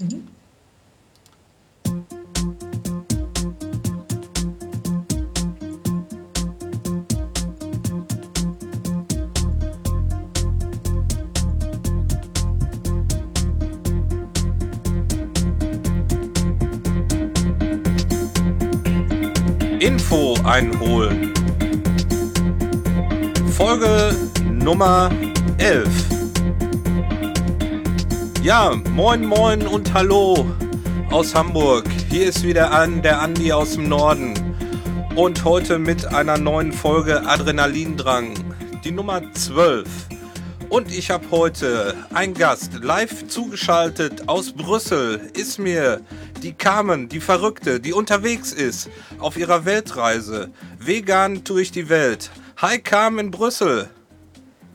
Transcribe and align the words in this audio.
Mhm. 0.00 0.28
Info 19.80 20.34
einholen. 20.44 21.32
Folge 23.56 24.14
Nummer 24.52 25.10
11. 25.58 26.17
Ja, 28.42 28.72
moin 28.94 29.26
moin 29.26 29.66
und 29.66 29.92
hallo 29.92 30.46
aus 31.10 31.34
Hamburg. 31.34 31.86
Hier 32.08 32.28
ist 32.28 32.44
wieder 32.44 32.70
an 32.70 33.02
der 33.02 33.20
Andi 33.20 33.52
aus 33.52 33.72
dem 33.72 33.88
Norden. 33.88 34.32
Und 35.16 35.44
heute 35.44 35.80
mit 35.80 36.06
einer 36.06 36.38
neuen 36.38 36.72
Folge 36.72 37.26
Adrenalindrang. 37.26 38.34
Die 38.84 38.92
Nummer 38.92 39.22
12. 39.32 39.88
Und 40.68 40.96
ich 40.96 41.10
habe 41.10 41.28
heute 41.32 41.94
einen 42.14 42.32
Gast 42.32 42.74
live 42.80 43.26
zugeschaltet 43.26 44.28
aus 44.28 44.52
Brüssel. 44.52 45.20
Ist 45.34 45.58
mir 45.58 46.00
die 46.40 46.52
Carmen, 46.52 47.08
die 47.08 47.20
Verrückte, 47.20 47.80
die 47.80 47.92
unterwegs 47.92 48.52
ist 48.52 48.88
auf 49.18 49.36
ihrer 49.36 49.64
Weltreise. 49.64 50.50
Vegan 50.78 51.42
durch 51.42 51.72
die 51.72 51.88
Welt. 51.88 52.30
Hi 52.58 52.78
Carmen 52.78 53.18
in 53.18 53.30
Brüssel. 53.32 53.88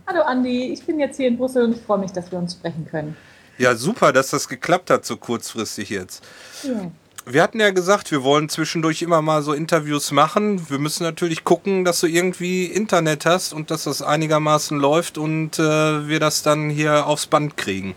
Hallo 0.06 0.22
Andi, 0.24 0.74
ich 0.74 0.86
bin 0.86 1.00
jetzt 1.00 1.16
hier 1.16 1.30
in 1.30 1.38
Brüssel 1.38 1.64
und 1.64 1.78
ich 1.78 1.82
freue 1.82 2.00
mich, 2.00 2.12
dass 2.12 2.30
wir 2.30 2.38
uns 2.38 2.54
sprechen 2.54 2.86
können. 2.92 3.16
Ja, 3.58 3.76
super, 3.76 4.14
dass 4.14 4.30
das 4.32 4.48
geklappt 4.48 4.90
hat 4.90 5.06
so 5.06 5.18
kurzfristig 5.18 5.90
jetzt. 5.90 6.24
Ja. 6.64 6.92
Wir 7.26 7.42
hatten 7.42 7.60
ja 7.60 7.72
gesagt, 7.72 8.12
wir 8.12 8.24
wollen 8.24 8.50
zwischendurch 8.50 9.02
immer 9.02 9.22
mal 9.22 9.44
so 9.44 9.54
Interviews 9.54 10.12
machen. 10.12 10.70
Wir 10.70 10.78
müssen 10.78 11.04
natürlich 11.04 11.46
gucken, 11.46 11.86
dass 11.86 12.02
du 12.02 12.08
irgendwie 12.08 12.66
Internet 12.66 13.26
hast 13.26 13.54
und 13.54 13.72
dass 13.72 13.86
das 13.86 14.02
einigermaßen 14.02 14.78
läuft 14.78 15.18
und 15.18 15.58
äh, 15.58 16.08
wir 16.08 16.20
das 16.20 16.44
dann 16.44 16.70
hier 16.70 17.08
aufs 17.08 17.28
Band 17.28 17.56
kriegen. 17.56 17.96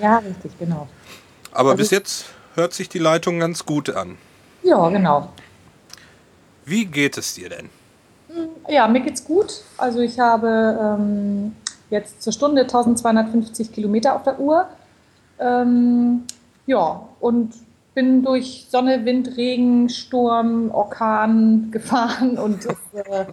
Ja, 0.00 0.18
richtig, 0.18 0.52
genau. 0.60 0.88
Aber 1.50 1.70
also 1.70 1.78
bis 1.78 1.90
jetzt 1.90 2.26
hört 2.54 2.72
sich 2.72 2.88
die 2.88 3.00
Leitung 3.00 3.40
ganz 3.40 3.66
gut 3.66 3.90
an. 3.90 4.16
Ja, 4.62 4.88
genau. 4.90 5.32
Wie 6.64 6.84
geht 6.84 7.18
es 7.18 7.34
dir 7.34 7.48
denn? 7.48 7.70
Hm, 8.28 8.48
ja, 8.68 8.86
mir 8.86 9.00
geht's 9.00 9.24
gut. 9.24 9.62
Also 9.76 10.00
ich 10.00 10.20
habe 10.20 10.78
ähm, 10.80 11.56
jetzt 11.90 12.22
zur 12.22 12.32
Stunde 12.32 12.62
1250 12.62 13.72
Kilometer 13.72 14.14
auf 14.14 14.22
der 14.22 14.38
Uhr. 14.38 14.68
Ähm, 15.40 16.24
ja, 16.66 17.02
und 17.20 17.54
bin 17.94 18.22
durch 18.22 18.66
Sonne, 18.70 19.04
Wind, 19.04 19.36
Regen, 19.36 19.88
Sturm, 19.88 20.70
Orkan 20.70 21.68
gefahren 21.72 22.38
und 22.38 22.64
es, 22.64 22.76
äh, 22.94 23.24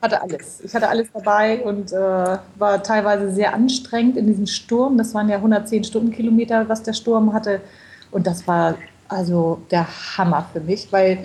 hatte 0.00 0.20
alles. 0.20 0.60
Ich 0.64 0.74
hatte 0.74 0.88
alles 0.88 1.08
dabei 1.12 1.62
und 1.62 1.92
äh, 1.92 2.38
war 2.56 2.82
teilweise 2.82 3.30
sehr 3.30 3.54
anstrengend 3.54 4.16
in 4.16 4.26
diesem 4.26 4.46
Sturm. 4.46 4.98
Das 4.98 5.14
waren 5.14 5.28
ja 5.28 5.36
110 5.36 5.84
Stundenkilometer, 5.84 6.68
was 6.68 6.82
der 6.82 6.92
Sturm 6.92 7.32
hatte. 7.32 7.60
Und 8.10 8.26
das 8.26 8.46
war 8.46 8.76
also 9.08 9.60
der 9.70 9.86
Hammer 10.16 10.48
für 10.52 10.60
mich, 10.60 10.88
weil 10.90 11.18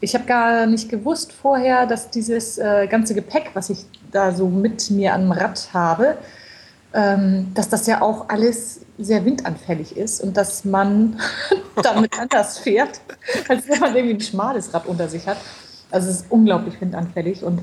ich 0.00 0.14
habe 0.14 0.24
gar 0.24 0.66
nicht 0.66 0.88
gewusst 0.88 1.32
vorher, 1.32 1.86
dass 1.86 2.10
dieses 2.10 2.58
äh, 2.58 2.86
ganze 2.86 3.14
Gepäck, 3.14 3.50
was 3.54 3.70
ich 3.70 3.84
da 4.12 4.32
so 4.32 4.48
mit 4.48 4.90
mir 4.90 5.14
am 5.14 5.32
Rad 5.32 5.68
habe, 5.72 6.16
dass 6.92 7.68
das 7.68 7.86
ja 7.86 8.00
auch 8.00 8.28
alles 8.28 8.80
sehr 8.98 9.24
windanfällig 9.24 9.96
ist 9.96 10.22
und 10.22 10.36
dass 10.36 10.64
man 10.64 11.20
damit 11.82 12.18
anders 12.18 12.58
fährt, 12.58 13.00
als 13.48 13.68
wenn 13.68 13.78
man 13.78 13.94
irgendwie 13.94 14.14
ein 14.14 14.20
schmales 14.20 14.72
Rad 14.74 14.86
unter 14.86 15.08
sich 15.08 15.26
hat. 15.26 15.36
Also 15.90 16.10
es 16.10 16.16
ist 16.16 16.26
unglaublich 16.30 16.80
windanfällig 16.80 17.42
und 17.44 17.62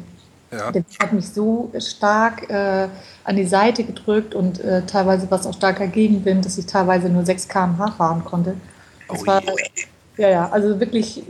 ja. 0.51 0.71
der 0.71 0.83
hat 0.99 1.13
mich 1.13 1.29
so 1.29 1.71
stark 1.79 2.49
äh, 2.49 2.87
an 3.23 3.35
die 3.35 3.45
Seite 3.45 3.83
gedrückt 3.83 4.33
und 4.33 4.59
äh, 4.61 4.83
teilweise 4.85 5.29
war 5.29 5.39
es 5.39 5.45
auch 5.45 5.53
starker 5.53 5.87
Gegenwind, 5.87 6.45
dass 6.45 6.57
ich 6.57 6.65
teilweise 6.65 7.09
nur 7.09 7.25
6 7.25 7.47
km/h 7.47 7.91
fahren 7.91 8.23
konnte. 8.23 8.55
Das 9.09 9.21
oh 9.21 9.27
war, 9.27 9.41
ja, 10.17 10.29
ja, 10.29 10.49
also 10.49 10.79
wirklich, 10.79 11.23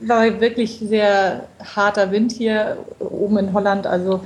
war 0.00 0.40
wirklich 0.40 0.82
sehr 0.82 1.48
harter 1.74 2.10
Wind 2.10 2.32
hier 2.32 2.78
oben 2.98 3.38
in 3.38 3.52
Holland. 3.52 3.86
Also 3.86 4.22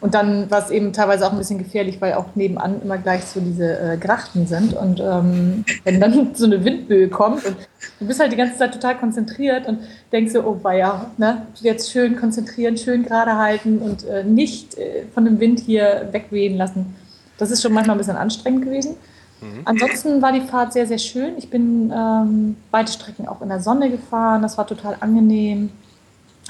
und 0.00 0.14
dann 0.14 0.50
war 0.50 0.62
es 0.62 0.70
eben 0.70 0.92
teilweise 0.92 1.26
auch 1.26 1.32
ein 1.32 1.38
bisschen 1.38 1.58
gefährlich, 1.58 2.00
weil 2.00 2.14
auch 2.14 2.26
nebenan 2.34 2.82
immer 2.82 2.98
gleich 2.98 3.24
so 3.24 3.40
diese 3.40 3.78
äh, 3.78 3.96
Grachten 3.96 4.46
sind. 4.46 4.74
Und 4.74 5.00
ähm, 5.00 5.64
wenn 5.84 6.00
dann 6.00 6.30
so 6.34 6.44
eine 6.44 6.64
Windböe 6.64 7.08
kommt 7.08 7.44
und 7.46 7.56
du 7.98 8.06
bist 8.06 8.20
halt 8.20 8.30
die 8.30 8.36
ganze 8.36 8.58
Zeit 8.58 8.74
total 8.74 8.98
konzentriert 8.98 9.66
und 9.66 9.80
denkst 10.12 10.32
so, 10.32 10.42
oh 10.42 10.58
weia, 10.62 11.10
ne? 11.16 11.46
jetzt 11.60 11.90
schön 11.90 12.16
konzentrieren, 12.16 12.76
schön 12.76 13.04
gerade 13.04 13.36
halten 13.36 13.78
und 13.78 14.04
äh, 14.04 14.22
nicht 14.22 14.76
äh, 14.76 15.04
von 15.14 15.24
dem 15.24 15.40
Wind 15.40 15.60
hier 15.60 16.08
wegwehen 16.12 16.58
lassen. 16.58 16.94
Das 17.38 17.50
ist 17.50 17.62
schon 17.62 17.72
manchmal 17.72 17.96
ein 17.96 17.98
bisschen 17.98 18.16
anstrengend 18.16 18.64
gewesen. 18.64 18.96
Mhm. 19.40 19.62
Ansonsten 19.64 20.20
war 20.20 20.32
die 20.32 20.42
Fahrt 20.42 20.74
sehr, 20.74 20.86
sehr 20.86 20.98
schön. 20.98 21.38
Ich 21.38 21.48
bin 21.48 21.90
ähm, 21.94 22.56
beide 22.70 22.90
Strecken 22.90 23.28
auch 23.28 23.40
in 23.40 23.48
der 23.48 23.60
Sonne 23.60 23.90
gefahren. 23.90 24.42
Das 24.42 24.58
war 24.58 24.66
total 24.66 24.96
angenehm. 25.00 25.70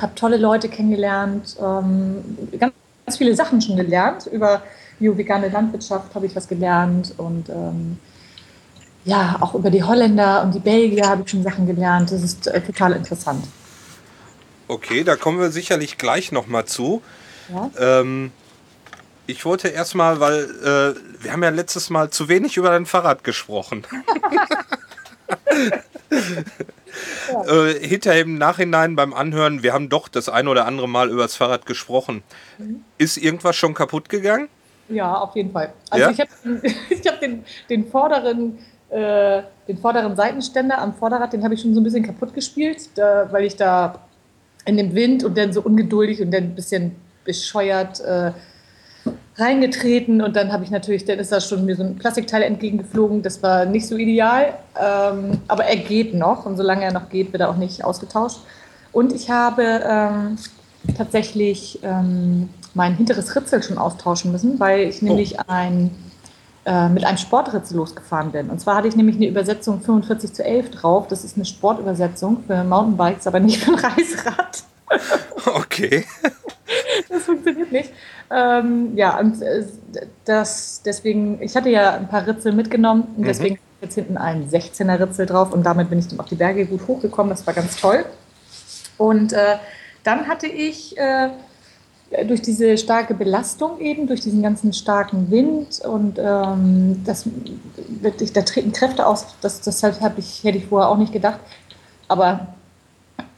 Habe 0.00 0.14
tolle 0.14 0.36
Leute 0.36 0.68
kennengelernt. 0.68 1.56
Ähm, 1.60 2.22
ganz 2.58 2.74
ganz 3.06 3.18
viele 3.18 3.34
Sachen 3.34 3.62
schon 3.62 3.76
gelernt. 3.76 4.26
Über 4.26 4.62
biovegane 4.98 5.48
Landwirtschaft 5.48 6.14
habe 6.14 6.26
ich 6.26 6.34
was 6.34 6.48
gelernt 6.48 7.14
und 7.16 7.48
ähm, 7.48 7.98
ja, 9.04 9.36
auch 9.40 9.54
über 9.54 9.70
die 9.70 9.84
Holländer 9.84 10.42
und 10.42 10.54
die 10.54 10.58
Belgier 10.58 11.08
habe 11.08 11.22
ich 11.22 11.30
schon 11.30 11.44
Sachen 11.44 11.66
gelernt. 11.66 12.10
Das 12.10 12.22
ist 12.22 12.48
äh, 12.48 12.60
total 12.60 12.92
interessant. 12.92 13.46
Okay, 14.68 15.04
da 15.04 15.14
kommen 15.14 15.38
wir 15.38 15.50
sicherlich 15.50 15.96
gleich 15.96 16.32
nochmal 16.32 16.64
zu. 16.64 17.02
Ja? 17.48 17.70
Ähm, 17.78 18.32
ich 19.28 19.44
wollte 19.44 19.68
erstmal, 19.68 20.18
weil 20.18 20.42
äh, 20.42 21.22
wir 21.22 21.32
haben 21.32 21.44
ja 21.44 21.50
letztes 21.50 21.88
Mal 21.90 22.10
zu 22.10 22.28
wenig 22.28 22.56
über 22.56 22.70
dein 22.70 22.86
Fahrrad 22.86 23.22
gesprochen. 23.22 23.86
ja. 26.10 27.66
äh, 27.66 27.86
hinterher 27.86 28.22
im 28.22 28.38
Nachhinein 28.38 28.96
beim 28.96 29.12
Anhören, 29.14 29.62
wir 29.62 29.72
haben 29.72 29.88
doch 29.88 30.08
das 30.08 30.28
ein 30.28 30.48
oder 30.48 30.66
andere 30.66 30.88
Mal 30.88 31.10
über 31.10 31.22
das 31.22 31.36
Fahrrad 31.36 31.66
gesprochen. 31.66 32.22
Mhm. 32.58 32.84
Ist 32.98 33.16
irgendwas 33.16 33.56
schon 33.56 33.74
kaputt 33.74 34.08
gegangen? 34.08 34.48
Ja, 34.88 35.14
auf 35.16 35.34
jeden 35.34 35.52
Fall. 35.52 35.72
Also 35.90 36.04
ja? 36.04 36.10
ich 36.10 36.20
habe 36.20 36.30
ich 36.90 37.06
hab 37.06 37.20
den, 37.20 37.44
den 37.68 37.88
vorderen 37.90 38.58
äh, 38.90 39.42
den 39.66 39.78
vorderen 39.78 40.14
Seitenständer 40.14 40.78
am 40.78 40.94
Vorderrad, 40.94 41.32
den 41.32 41.42
habe 41.42 41.54
ich 41.54 41.60
schon 41.60 41.74
so 41.74 41.80
ein 41.80 41.84
bisschen 41.84 42.04
kaputt 42.04 42.32
gespielt, 42.34 42.90
da, 42.94 43.28
weil 43.32 43.44
ich 43.44 43.56
da 43.56 43.98
in 44.64 44.76
dem 44.76 44.94
Wind 44.94 45.24
und 45.24 45.36
dann 45.36 45.52
so 45.52 45.60
ungeduldig 45.60 46.22
und 46.22 46.30
dann 46.30 46.44
ein 46.44 46.54
bisschen 46.54 46.94
bescheuert 47.24 48.00
äh, 48.00 48.32
reingetreten 49.38 50.22
und 50.22 50.34
dann 50.34 50.52
habe 50.52 50.64
ich 50.64 50.70
natürlich, 50.70 51.04
dann 51.04 51.18
ist 51.18 51.30
da 51.30 51.40
schon 51.40 51.64
mir 51.66 51.76
so 51.76 51.82
ein 51.82 51.96
Plastikteil 51.96 52.42
entgegengeflogen. 52.42 53.22
Das 53.22 53.42
war 53.42 53.66
nicht 53.66 53.86
so 53.86 53.96
ideal, 53.96 54.54
ähm, 54.80 55.40
aber 55.48 55.64
er 55.64 55.76
geht 55.76 56.14
noch 56.14 56.46
und 56.46 56.56
solange 56.56 56.84
er 56.84 56.92
noch 56.92 57.10
geht, 57.10 57.32
wird 57.32 57.42
er 57.42 57.50
auch 57.50 57.56
nicht 57.56 57.84
ausgetauscht. 57.84 58.40
Und 58.92 59.12
ich 59.12 59.30
habe 59.30 59.82
ähm, 59.86 60.38
tatsächlich 60.96 61.80
ähm, 61.82 62.48
mein 62.72 62.94
hinteres 62.96 63.34
Ritzel 63.36 63.62
schon 63.62 63.76
austauschen 63.76 64.32
müssen, 64.32 64.58
weil 64.58 64.80
ich 64.88 65.02
nämlich 65.02 65.36
oh. 65.38 65.42
ein, 65.48 65.90
äh, 66.64 66.88
mit 66.88 67.04
einem 67.04 67.18
Sportritzel 67.18 67.76
losgefahren 67.76 68.32
bin. 68.32 68.48
Und 68.48 68.60
zwar 68.60 68.76
hatte 68.76 68.88
ich 68.88 68.96
nämlich 68.96 69.16
eine 69.16 69.26
Übersetzung 69.26 69.82
45 69.82 70.32
zu 70.32 70.44
11 70.44 70.70
drauf. 70.70 71.08
Das 71.08 71.24
ist 71.24 71.36
eine 71.36 71.44
Sportübersetzung 71.44 72.42
für 72.46 72.64
Mountainbikes, 72.64 73.26
aber 73.26 73.40
nicht 73.40 73.62
für 73.62 73.72
ein 73.72 73.78
Reiserad. 73.78 74.62
Okay. 75.46 76.04
Das 77.08 77.22
funktioniert 77.22 77.72
nicht. 77.72 77.92
Ähm, 78.30 78.96
ja, 78.96 79.18
und 79.18 79.40
äh, 79.42 79.64
das, 80.24 80.82
deswegen, 80.84 81.40
ich 81.40 81.54
hatte 81.54 81.70
ja 81.70 81.94
ein 81.94 82.08
paar 82.08 82.26
Ritzel 82.26 82.52
mitgenommen 82.52 83.04
und 83.16 83.22
mhm. 83.22 83.26
deswegen 83.26 83.58
jetzt 83.80 83.94
hinten 83.94 84.16
ein 84.16 84.48
16er 84.48 84.98
Ritzel 84.98 85.26
drauf 85.26 85.52
und 85.52 85.64
damit 85.64 85.90
bin 85.90 85.98
ich 85.98 86.08
dann 86.08 86.18
auf 86.18 86.26
die 86.26 86.34
Berge 86.34 86.66
gut 86.66 86.86
hochgekommen. 86.88 87.30
Das 87.30 87.46
war 87.46 87.54
ganz 87.54 87.76
toll. 87.76 88.04
Und 88.98 89.32
äh, 89.32 89.56
dann 90.02 90.26
hatte 90.26 90.46
ich 90.46 90.96
äh, 90.96 91.28
durch 92.26 92.40
diese 92.40 92.78
starke 92.78 93.14
Belastung 93.14 93.80
eben, 93.80 94.06
durch 94.06 94.20
diesen 94.20 94.42
ganzen 94.42 94.72
starken 94.72 95.30
Wind 95.30 95.80
und 95.84 96.18
ähm, 96.18 97.02
das, 97.04 97.28
da 98.32 98.42
treten 98.42 98.72
Kräfte 98.72 99.06
aus, 99.06 99.26
das, 99.40 99.60
das 99.60 99.82
hab 99.82 100.18
ich, 100.18 100.44
hätte 100.44 100.58
ich 100.58 100.66
vorher 100.66 100.88
auch 100.88 100.98
nicht 100.98 101.12
gedacht. 101.12 101.40
Aber 102.08 102.54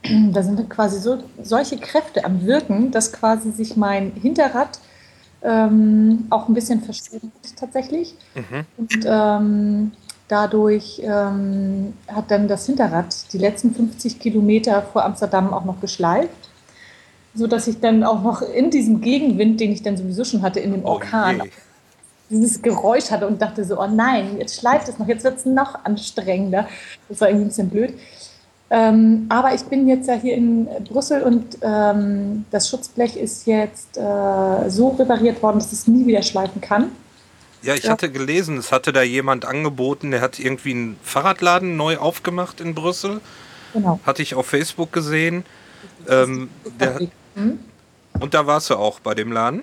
da 0.33 0.43
sind 0.43 0.69
quasi 0.71 1.01
so, 1.01 1.19
solche 1.43 1.79
Kräfte 1.79 2.25
am 2.25 2.45
Wirken, 2.47 2.91
dass 2.91 3.13
quasi 3.13 3.51
sich 3.53 3.77
mein 3.77 4.13
Hinterrad 4.13 4.79
ähm, 5.43 6.27
auch 6.31 6.49
ein 6.49 6.55
bisschen 6.55 6.83
verschoben 6.83 7.33
hat 7.43 7.57
tatsächlich. 7.57 8.15
Mhm. 8.35 8.65
Und 8.77 9.05
ähm, 9.05 9.93
dadurch 10.29 11.01
ähm, 11.05 11.95
hat 12.09 12.31
dann 12.31 12.49
das 12.49 12.67
Hinterrad 12.67 13.33
die 13.33 13.39
letzten 13.39 13.75
50 13.75 14.19
Kilometer 14.19 14.83
vor 14.83 15.05
Amsterdam 15.05 15.53
auch 15.53 15.65
noch 15.65 15.81
geschleift, 15.81 16.51
sodass 17.35 17.69
ich 17.69 17.81
dann 17.81 18.05
auch 18.05 18.23
noch 18.23 18.43
in 18.43 18.71
diesem 18.71 19.01
Gegenwind, 19.01 19.61
den 19.61 19.73
ich 19.73 19.83
dann 19.83 19.97
sowieso 19.97 20.25
schon 20.25 20.43
hatte, 20.43 20.61
in 20.61 20.73
dem 20.73 20.85
oh 20.85 20.91
Orkan, 20.91 21.43
oh 21.43 21.47
dieses 22.31 22.61
Geräusch 22.61 23.11
hatte 23.11 23.27
und 23.27 23.41
dachte 23.41 23.65
so, 23.65 23.81
oh 23.81 23.87
nein, 23.87 24.39
jetzt 24.39 24.61
schleift 24.61 24.89
es 24.89 24.99
noch, 24.99 25.09
jetzt 25.09 25.25
wird 25.25 25.39
es 25.39 25.47
noch 25.47 25.85
anstrengender. 25.85 26.69
Das 27.09 27.21
war 27.21 27.29
irgendwie 27.29 27.47
ein 27.47 27.49
bisschen 27.49 27.71
blöd. 27.71 27.95
Ähm, 28.71 29.27
aber 29.31 29.55
ich 29.55 29.63
bin 29.63 29.89
jetzt 29.89 30.09
ja 30.09 30.15
hier 30.15 30.35
in 30.35 30.69
Brüssel 30.91 31.23
und 31.23 31.59
ähm, 31.63 32.45
das 32.51 32.69
Schutzblech 32.69 33.17
ist 33.17 33.47
jetzt 33.47 33.97
äh, 33.97 34.69
so 34.69 34.89
repariert 34.89 35.43
worden, 35.43 35.59
dass 35.59 35.73
es 35.73 35.87
nie 35.87 36.07
wieder 36.07 36.23
schleifen 36.23 36.61
kann. 36.61 36.93
Ja, 37.63 37.75
ich 37.75 37.85
ja. 37.85 37.93
hatte 37.93 38.11
gelesen, 38.11 38.59
es 38.59 38.71
hatte 38.71 38.93
da 38.93 39.03
jemand 39.03 39.47
angeboten, 39.47 40.11
der 40.11 40.21
hat 40.21 40.39
irgendwie 40.39 40.73
einen 40.73 40.97
Fahrradladen 41.03 41.77
neu 41.77 41.97
aufgemacht 41.97 42.61
in 42.61 42.75
Brüssel. 42.75 43.21
Genau. 43.73 44.01
Hatte 44.05 44.23
ich 44.23 44.35
auf 44.35 44.47
Facebook 44.47 44.93
gesehen. 44.93 45.45
Ähm, 46.09 46.51
der, 46.79 47.01
hm? 47.35 47.59
Und 48.21 48.35
da 48.35 48.47
warst 48.47 48.71
du 48.71 48.77
auch 48.77 49.01
bei 49.01 49.15
dem 49.15 49.33
Laden? 49.33 49.63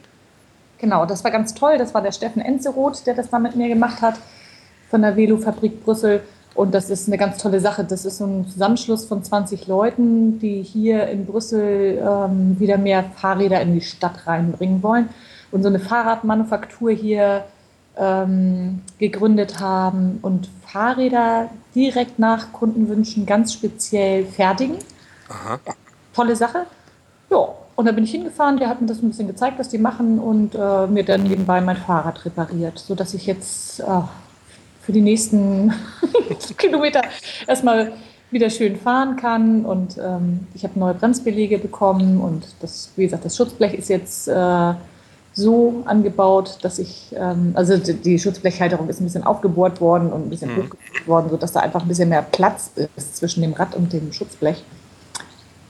Genau, 0.77 1.05
das 1.05 1.23
war 1.23 1.31
ganz 1.31 1.53
toll. 1.53 1.77
Das 1.77 1.93
war 1.93 2.01
der 2.01 2.11
Steffen 2.11 2.41
Enzeroth, 2.41 3.05
der 3.05 3.13
das 3.13 3.29
da 3.29 3.39
mit 3.39 3.55
mir 3.55 3.69
gemacht 3.69 4.01
hat, 4.01 4.15
von 4.89 5.01
der 5.01 5.15
Velofabrik 5.15 5.83
Brüssel. 5.83 6.21
Und 6.55 6.73
das 6.73 6.89
ist 6.89 7.07
eine 7.07 7.17
ganz 7.17 7.37
tolle 7.37 7.59
Sache. 7.59 7.83
Das 7.83 8.05
ist 8.05 8.17
so 8.17 8.25
ein 8.25 8.47
Zusammenschluss 8.47 9.05
von 9.05 9.21
20 9.21 9.67
Leuten, 9.67 10.39
die 10.39 10.63
hier 10.63 11.07
in 11.07 11.25
Brüssel 11.25 12.01
ähm, 12.01 12.57
wieder 12.59 12.77
mehr 12.77 13.03
Fahrräder 13.03 13.61
in 13.61 13.73
die 13.73 13.81
Stadt 13.81 14.25
reinbringen 14.25 14.81
wollen 14.81 15.09
und 15.51 15.63
so 15.63 15.69
eine 15.69 15.79
Fahrradmanufaktur 15.79 16.91
hier 16.91 17.43
ähm, 17.97 18.81
gegründet 18.99 19.59
haben 19.59 20.19
und 20.21 20.49
Fahrräder 20.65 21.49
direkt 21.75 22.19
nach 22.19 22.53
Kundenwünschen 22.53 23.25
ganz 23.25 23.53
speziell 23.53 24.25
fertigen. 24.25 24.77
Aha. 25.27 25.59
Tolle 26.13 26.37
Sache. 26.37 26.65
Ja, 27.29 27.47
und 27.75 27.85
da 27.85 27.91
bin 27.91 28.05
ich 28.05 28.11
hingefahren, 28.11 28.57
der 28.57 28.69
hat 28.69 28.79
mir 28.79 28.87
das 28.87 29.01
ein 29.01 29.09
bisschen 29.09 29.27
gezeigt, 29.27 29.59
was 29.59 29.67
die 29.67 29.77
machen 29.77 30.19
und 30.19 30.55
äh, 30.55 30.87
mir 30.87 31.03
dann 31.03 31.23
nebenbei 31.23 31.59
mein 31.59 31.75
Fahrrad 31.75 32.23
repariert, 32.23 32.79
sodass 32.79 33.13
ich 33.13 33.25
jetzt 33.25 33.81
äh, 33.81 33.83
für 34.85 34.91
die 34.91 35.01
nächsten 35.01 35.73
Kilometer 36.57 37.01
erstmal 37.47 37.93
wieder 38.31 38.49
schön 38.49 38.75
fahren 38.75 39.15
kann. 39.15 39.65
Und 39.65 39.97
ähm, 39.97 40.47
ich 40.53 40.63
habe 40.63 40.79
neue 40.79 40.93
Bremsbeläge 40.93 41.57
bekommen 41.57 42.21
und 42.21 42.45
das, 42.59 42.91
wie 42.95 43.03
gesagt, 43.03 43.25
das 43.25 43.35
Schutzblech 43.35 43.73
ist 43.73 43.89
jetzt 43.89 44.27
äh, 44.27 44.73
so 45.33 45.83
angebaut, 45.85 46.59
dass 46.61 46.79
ich, 46.79 47.13
ähm, 47.17 47.51
also 47.55 47.77
die 47.77 48.19
Schutzblechhalterung 48.19 48.87
ist 48.87 49.01
ein 49.01 49.05
bisschen 49.05 49.23
aufgebohrt 49.23 49.81
worden 49.81 50.11
und 50.11 50.27
ein 50.27 50.29
bisschen 50.29 50.51
mhm. 50.51 50.63
hochgebohrt 50.63 51.07
worden, 51.07 51.29
sodass 51.29 51.51
da 51.51 51.59
einfach 51.59 51.81
ein 51.81 51.87
bisschen 51.87 52.09
mehr 52.09 52.21
Platz 52.21 52.71
ist 52.95 53.17
zwischen 53.17 53.41
dem 53.41 53.53
Rad 53.53 53.75
und 53.75 53.91
dem 53.91 54.13
Schutzblech. 54.13 54.63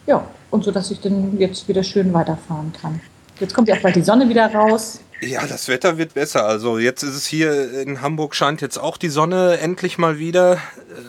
Ja, 0.07 0.23
und 0.51 0.63
so, 0.63 0.71
dass 0.71 0.91
ich 0.91 1.01
dann 1.01 1.39
jetzt 1.39 1.68
wieder 1.68 1.83
schön 1.83 2.13
weiterfahren 2.13 2.71
kann. 2.79 3.01
Jetzt 3.39 3.53
kommt 3.53 3.68
ja 3.68 3.75
auch 3.75 3.81
bald 3.81 3.95
die 3.95 4.03
Sonne 4.03 4.29
wieder 4.29 4.53
raus. 4.53 5.00
Ja, 5.21 5.47
das 5.47 5.67
Wetter 5.69 5.97
wird 5.97 6.13
besser. 6.13 6.45
Also 6.45 6.77
jetzt 6.77 7.03
ist 7.03 7.15
es 7.15 7.25
hier 7.25 7.81
in 7.81 8.01
Hamburg 8.01 8.35
scheint 8.35 8.62
jetzt 8.62 8.77
auch 8.77 8.97
die 8.97 9.09
Sonne 9.09 9.59
endlich 9.59 9.97
mal 9.97 10.19
wieder. 10.19 10.53
Äh, 10.53 10.57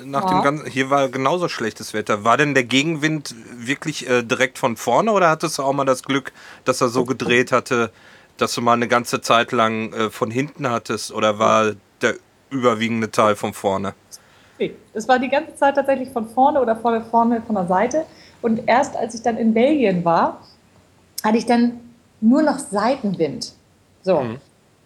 nach 0.05 0.25
ja. 0.25 0.31
dem 0.31 0.43
ganzen, 0.43 0.67
hier 0.67 0.91
war 0.91 1.09
genauso 1.09 1.49
schlechtes 1.49 1.93
Wetter. 1.93 2.25
War 2.25 2.37
denn 2.37 2.55
der 2.55 2.65
Gegenwind 2.65 3.35
wirklich 3.57 4.09
äh, 4.09 4.23
direkt 4.23 4.59
von 4.59 4.77
vorne 4.77 5.11
oder 5.13 5.29
hattest 5.29 5.59
du 5.59 5.63
auch 5.63 5.73
mal 5.73 5.85
das 5.85 6.03
Glück, 6.03 6.33
dass 6.65 6.81
er 6.81 6.89
so 6.89 7.05
gedreht 7.05 7.53
hatte, 7.53 7.91
dass 8.37 8.55
du 8.55 8.61
mal 8.61 8.75
eine 8.75 8.89
ganze 8.89 9.21
Zeit 9.21 9.53
lang 9.53 9.93
äh, 9.93 10.11
von 10.11 10.31
hinten 10.31 10.71
hattest 10.71 11.13
oder 11.13 11.39
war 11.39 11.73
der 12.01 12.15
überwiegende 12.51 13.11
Teil 13.11 13.35
von 13.35 13.55
vorne? 13.55 13.95
Nee, 14.59 14.75
das 14.95 15.09
war 15.09 15.19
die 15.19 15.29
ganze 15.29 15.55
Zeit 15.57 15.75
tatsächlich 15.75 16.11
von 16.11 16.29
vorne 16.29 16.61
oder 16.61 16.77
von 16.77 17.05
vorne 17.05 17.43
von 17.43 17.57
der 17.57 17.67
Seite. 17.67 18.07
Und 18.41 18.63
erst 18.67 18.97
als 18.97 19.15
ich 19.15 19.23
dann 19.23 19.37
in 19.37 19.53
Belgien 19.53 20.05
war, 20.05 20.41
hatte 21.25 21.39
ich 21.39 21.47
dann 21.47 21.81
nur 22.21 22.43
noch 22.43 22.59
Seitenwind. 22.59 23.56
So. 24.07 24.21
Mhm. 24.21 24.39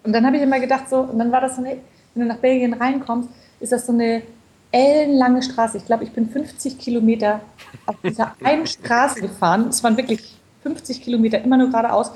Und 0.03 0.13
dann 0.13 0.25
habe 0.25 0.35
ich 0.35 0.41
immer 0.41 0.59
gedacht, 0.59 0.89
so, 0.89 1.01
und 1.01 1.19
dann 1.19 1.31
war 1.31 1.41
das 1.41 1.55
so 1.55 1.61
eine, 1.61 1.77
wenn 2.13 2.23
du 2.23 2.27
nach 2.27 2.37
Belgien 2.37 2.73
reinkommst, 2.73 3.29
ist 3.59 3.71
das 3.71 3.85
so 3.85 3.93
eine 3.93 4.23
ellenlange 4.71 5.43
Straße. 5.43 5.77
Ich 5.77 5.85
glaube, 5.85 6.03
ich 6.03 6.11
bin 6.11 6.27
50 6.27 6.79
Kilometer 6.79 7.41
auf 7.85 7.95
dieser 8.03 8.35
einen 8.43 8.65
Straße 8.65 9.21
gefahren. 9.21 9.67
Es 9.69 9.83
waren 9.83 9.95
wirklich 9.95 10.37
50 10.63 11.03
Kilometer 11.03 11.39
immer 11.41 11.57
nur 11.57 11.69
geradeaus. 11.69 12.11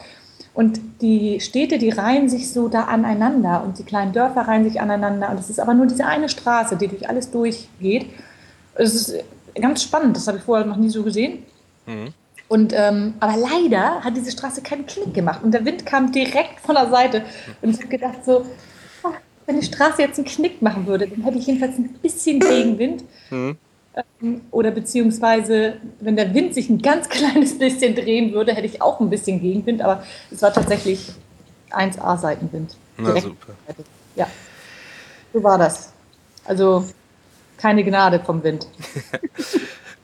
Und 0.56 0.80
die 1.02 1.40
Städte, 1.42 1.78
die 1.78 1.90
reihen 1.90 2.28
sich 2.28 2.52
so 2.52 2.70
da 2.70 2.86
aneinander 2.86 3.62
und 3.64 3.78
die 3.78 3.84
kleinen 3.84 4.14
Dörfer 4.14 4.42
reihen 4.48 4.64
sich 4.64 4.82
aneinander. 4.82 5.30
Und 5.30 5.40
es 5.40 5.50
ist 5.50 5.60
aber 5.60 5.76
nur 5.76 5.86
diese 5.86 6.08
eine 6.08 6.28
Straße, 6.28 6.76
die 6.76 6.88
durch 6.88 7.08
alles 7.08 7.30
durchgeht. 7.30 8.08
Es 8.74 8.96
ist 8.96 9.24
ganz 9.54 9.84
spannend, 9.84 10.16
das 10.16 10.28
habe 10.28 10.40
ich 10.40 10.44
vorher 10.44 10.66
noch 10.66 10.78
nie 10.78 10.90
so 10.90 11.04
gesehen. 11.04 11.44
Mhm. 11.86 12.14
Und, 12.48 12.74
ähm, 12.76 13.16
aber 13.20 13.38
leider 13.38 14.04
hat 14.04 14.16
diese 14.16 14.32
Straße 14.32 14.62
keinen 14.62 14.86
Knick 14.86 15.14
gemacht 15.14 15.42
und 15.44 15.52
der 15.52 15.66
Wind 15.66 15.86
kam 15.86 16.12
direkt 16.12 16.60
von 16.60 16.76
der 16.76 16.90
Seite. 16.90 17.24
Und 17.62 17.72
ich 17.72 17.78
habe 17.78 17.88
gedacht, 17.88 18.24
so, 18.24 18.46
ah, 19.04 19.14
wenn 19.48 19.60
die 19.60 19.66
Straße 19.66 20.02
jetzt 20.02 20.20
einen 20.20 20.28
Knick 20.28 20.62
machen 20.62 20.86
würde, 20.86 21.08
dann 21.08 21.24
hätte 21.24 21.40
ich 21.40 21.48
jedenfalls 21.48 21.78
ein 21.78 21.90
bisschen 22.02 22.40
Gegenwind. 22.40 23.04
Mhm. 23.32 23.58
Ähm, 24.22 24.42
oder 24.52 24.72
beziehungsweise, 24.72 25.78
wenn 26.02 26.16
der 26.16 26.34
Wind 26.34 26.54
sich 26.54 26.70
ein 26.70 26.82
ganz 26.82 27.10
kleines 27.10 27.58
bisschen 27.58 27.96
drehen 27.96 28.34
würde, 28.34 28.54
hätte 28.54 28.68
ich 28.68 28.82
auch 28.82 29.00
ein 29.00 29.10
bisschen 29.10 29.42
Gegenwind. 29.42 29.82
Aber 29.82 30.04
es 30.30 30.42
war 30.42 30.54
tatsächlich 30.54 31.14
1A-Seitenwind. 31.72 32.76
Na 32.98 33.20
super. 33.20 33.54
Ja, 34.16 34.28
so 35.34 35.44
war 35.44 35.58
das. 35.58 35.92
Also 36.46 36.86
keine 37.58 37.84
Gnade 37.84 38.20
vom 38.20 38.44
Wind. 38.44 38.68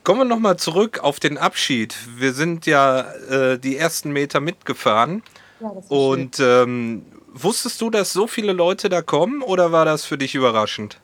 Kommen 0.03 0.21
wir 0.21 0.25
nochmal 0.25 0.57
zurück 0.57 0.99
auf 1.03 1.19
den 1.19 1.37
Abschied. 1.37 1.95
Wir 2.17 2.33
sind 2.33 2.65
ja 2.65 3.01
äh, 3.29 3.59
die 3.59 3.77
ersten 3.77 4.11
Meter 4.11 4.39
mitgefahren. 4.39 5.21
Ja, 5.59 5.71
das 5.75 5.87
Und 5.89 6.39
ähm, 6.39 7.05
wusstest 7.31 7.79
du, 7.81 7.91
dass 7.91 8.11
so 8.11 8.25
viele 8.25 8.51
Leute 8.51 8.89
da 8.89 9.03
kommen 9.03 9.43
oder 9.43 9.71
war 9.71 9.85
das 9.85 10.03
für 10.03 10.17
dich 10.17 10.33
überraschend? 10.33 10.97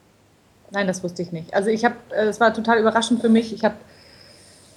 Nein, 0.71 0.87
das 0.87 1.03
wusste 1.03 1.21
ich 1.21 1.31
nicht. 1.31 1.53
Also 1.53 1.69
ich 1.69 1.85
habe, 1.85 1.95
äh, 2.09 2.25
es 2.25 2.39
war 2.39 2.53
total 2.53 2.79
überraschend 2.79 3.21
für 3.21 3.29
mich. 3.29 3.53
Ich 3.53 3.63
habe 3.63 3.75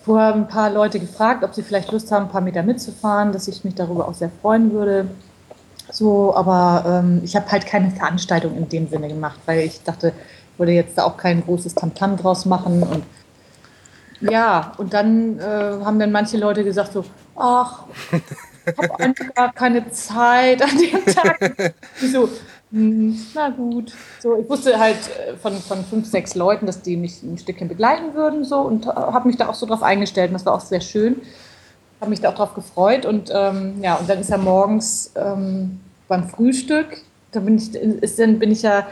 vorher 0.05 0.35
ein 0.35 0.49
paar 0.49 0.71
Leute 0.71 1.01
gefragt, 1.01 1.43
ob 1.43 1.55
sie 1.55 1.63
vielleicht 1.63 1.91
Lust 1.91 2.13
haben, 2.13 2.27
ein 2.27 2.31
paar 2.31 2.43
Meter 2.43 2.63
mitzufahren, 2.63 3.33
dass 3.33 3.49
ich 3.49 3.65
mich 3.65 3.75
darüber 3.75 4.07
auch 4.07 4.15
sehr 4.15 4.31
freuen 4.43 4.73
würde. 4.73 5.09
So, 5.91 6.35
aber 6.35 7.03
ähm, 7.03 7.23
ich 7.25 7.35
habe 7.37 7.51
halt 7.51 7.65
keine 7.65 7.91
Veranstaltung 7.91 8.55
in 8.55 8.69
dem 8.69 8.87
Sinne 8.89 9.09
gemacht, 9.09 9.41
weil 9.47 9.61
ich 9.61 9.83
dachte, 9.83 10.13
ich 10.53 10.59
würde 10.59 10.73
jetzt 10.73 10.99
da 10.99 11.05
auch 11.05 11.17
kein 11.17 11.43
großes 11.43 11.75
Tamtam 11.75 12.19
draus 12.19 12.45
machen 12.45 12.83
und 12.83 13.03
ja, 14.21 14.73
und 14.79 14.93
dann 14.93 15.39
äh, 15.39 15.43
haben 15.43 15.99
dann 15.99 16.13
manche 16.13 16.37
Leute 16.37 16.65
gesagt 16.65 16.93
so, 16.93 17.05
ach, 17.37 17.85
ich 18.67 18.79
habe 18.79 18.99
einfach 18.99 19.35
gar 19.35 19.53
keine 19.53 19.91
Zeit 19.91 20.63
an 20.63 20.77
dem 20.79 21.05
Tag. 21.07 21.75
Ich 22.03 22.13
so, 22.13 22.29
hm, 22.73 23.19
na 23.35 23.49
gut. 23.51 23.93
So, 24.21 24.39
ich 24.39 24.49
wusste 24.49 24.79
halt 24.79 24.97
äh, 24.97 25.37
von, 25.37 25.55
von 25.55 25.85
fünf, 25.85 26.07
sechs 26.07 26.35
Leuten, 26.35 26.67
dass 26.67 26.83
die 26.83 26.97
mich 26.97 27.23
ein 27.23 27.39
Stückchen 27.39 27.69
begleiten 27.69 28.15
würden 28.15 28.45
so 28.45 28.61
und 28.61 28.87
habe 28.87 29.27
mich 29.27 29.37
da 29.37 29.49
auch 29.49 29.55
so 29.55 29.67
drauf 29.67 29.83
eingestellt 29.83 30.31
und 30.31 30.35
das 30.35 30.47
war 30.47 30.55
auch 30.55 30.61
sehr 30.61 30.81
schön. 30.81 31.21
Habe 32.01 32.11
mich 32.11 32.21
da 32.21 32.31
auch 32.31 32.35
drauf 32.35 32.55
gefreut 32.55 33.05
und 33.07 33.31
ähm, 33.35 33.83
ja, 33.83 33.97
und 33.97 34.09
dann 34.09 34.21
ist 34.21 34.31
er 34.31 34.39
morgens 34.39 35.13
ähm, 35.17 35.81
beim 36.09 36.29
Frühstück, 36.29 37.03
da 37.33 37.41
bin 37.41 37.57
ich, 37.57 37.75
ist, 37.75 38.19
dann 38.19 38.39
bin 38.39 38.51
ich 38.51 38.63
ja, 38.63 38.87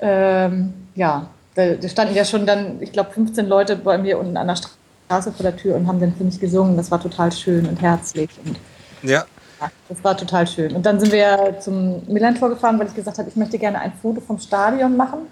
ähm, 0.00 0.72
ja, 0.94 1.28
da, 1.58 1.74
da 1.74 1.88
standen 1.88 2.14
ja 2.14 2.24
schon 2.24 2.46
dann, 2.46 2.80
ich 2.80 2.92
glaube, 2.92 3.10
15 3.10 3.46
Leute 3.46 3.74
bei 3.74 3.98
mir 3.98 4.18
unten 4.20 4.36
an 4.36 4.46
der 4.46 4.56
Straße 4.56 5.32
vor 5.32 5.42
der 5.42 5.56
Tür 5.56 5.74
und 5.74 5.88
haben 5.88 5.98
dann 5.98 6.14
für 6.14 6.22
mich 6.22 6.38
gesungen. 6.38 6.76
Das 6.76 6.90
war 6.92 7.00
total 7.00 7.32
schön 7.32 7.66
und 7.66 7.82
herzlich. 7.82 8.30
Und 8.44 8.56
ja. 9.02 9.24
ja. 9.60 9.70
Das 9.88 10.04
war 10.04 10.16
total 10.16 10.46
schön. 10.46 10.76
Und 10.76 10.86
dann 10.86 11.00
sind 11.00 11.10
wir 11.10 11.56
zum 11.58 12.06
Millantor 12.06 12.50
gefahren, 12.50 12.78
weil 12.78 12.86
ich 12.86 12.94
gesagt 12.94 13.18
habe, 13.18 13.28
ich 13.28 13.34
möchte 13.34 13.58
gerne 13.58 13.80
ein 13.80 13.92
Foto 14.00 14.20
vom 14.20 14.38
Stadion 14.38 14.96
machen, 14.96 15.26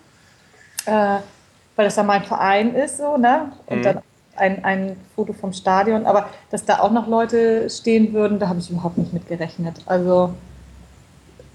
äh, 0.87 0.91
weil 1.77 1.85
das 1.85 1.95
ja 1.95 2.03
mein 2.03 2.25
Verein 2.25 2.75
ist, 2.75 2.97
so, 2.97 3.17
ne? 3.17 3.53
Und 3.67 3.79
mhm. 3.79 3.83
dann 3.83 3.99
ein, 4.35 4.65
ein 4.65 4.97
Foto 5.15 5.33
vom 5.33 5.53
Stadion. 5.53 6.07
Aber 6.07 6.29
dass 6.51 6.65
da 6.65 6.81
auch 6.81 6.91
noch 6.91 7.07
Leute 7.07 7.71
stehen 7.71 8.13
würden, 8.13 8.41
da 8.41 8.49
habe 8.49 8.59
ich 8.59 8.69
überhaupt 8.69 8.99
nicht 8.99 9.13
mit 9.13 9.29
gerechnet. 9.29 9.77
Also, 9.87 10.35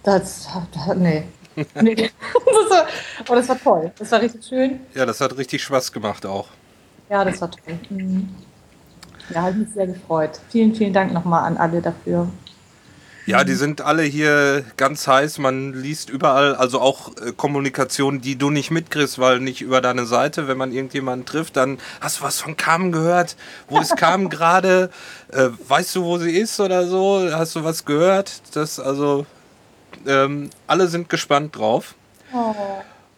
das, 0.03 0.47
das 0.73 0.95
nee, 0.95 1.25
nee. 1.81 1.95
das 1.95 2.69
war, 2.69 2.87
aber 3.25 3.35
das 3.35 3.49
war 3.49 3.59
toll. 3.59 3.91
Das 3.97 4.11
war 4.11 4.21
richtig 4.21 4.45
schön. 4.45 4.79
Ja, 4.93 5.05
das 5.05 5.21
hat 5.21 5.37
richtig 5.37 5.61
Spaß 5.63 5.91
gemacht 5.91 6.25
auch. 6.25 6.47
Ja, 7.09 7.25
das 7.25 7.41
war 7.41 7.51
toll. 7.51 7.77
Mhm. 7.89 8.29
Ja, 9.33 9.43
habe 9.43 9.55
mich 9.55 9.69
sehr 9.69 9.87
gefreut. 9.87 10.39
Vielen, 10.49 10.75
vielen 10.75 10.93
Dank 10.93 11.13
nochmal 11.13 11.43
an 11.45 11.57
alle 11.57 11.81
dafür. 11.81 12.27
Ja, 13.27 13.43
die 13.43 13.53
sind 13.53 13.81
alle 13.81 14.03
hier 14.03 14.65
ganz 14.77 15.07
heiß. 15.07 15.37
Man 15.37 15.73
liest 15.73 16.09
überall, 16.09 16.55
also 16.55 16.81
auch 16.81 17.15
äh, 17.17 17.31
Kommunikation, 17.31 18.19
die 18.19 18.35
du 18.35 18.49
nicht 18.49 18.71
mitkriegst, 18.71 19.19
weil 19.19 19.39
nicht 19.39 19.61
über 19.61 19.79
deine 19.79 20.05
Seite, 20.05 20.47
wenn 20.47 20.57
man 20.57 20.71
irgendjemanden 20.71 21.25
trifft, 21.25 21.55
dann 21.55 21.77
hast 22.01 22.19
du 22.19 22.23
was 22.23 22.39
von 22.39 22.57
Carmen 22.57 22.91
gehört. 22.91 23.35
Wo 23.69 23.79
ist 23.79 23.95
Carmen 23.95 24.29
gerade? 24.31 24.89
Äh, 25.31 25.49
weißt 25.67 25.95
du, 25.95 26.03
wo 26.03 26.17
sie 26.17 26.31
ist 26.31 26.59
oder 26.59 26.87
so? 26.87 27.29
Hast 27.31 27.55
du 27.55 27.63
was 27.63 27.85
gehört? 27.85 28.41
Das 28.53 28.79
also 28.79 29.25
ähm, 30.07 30.49
alle 30.67 30.87
sind 30.87 31.09
gespannt 31.09 31.57
drauf. 31.57 31.95
Oh. 32.33 32.53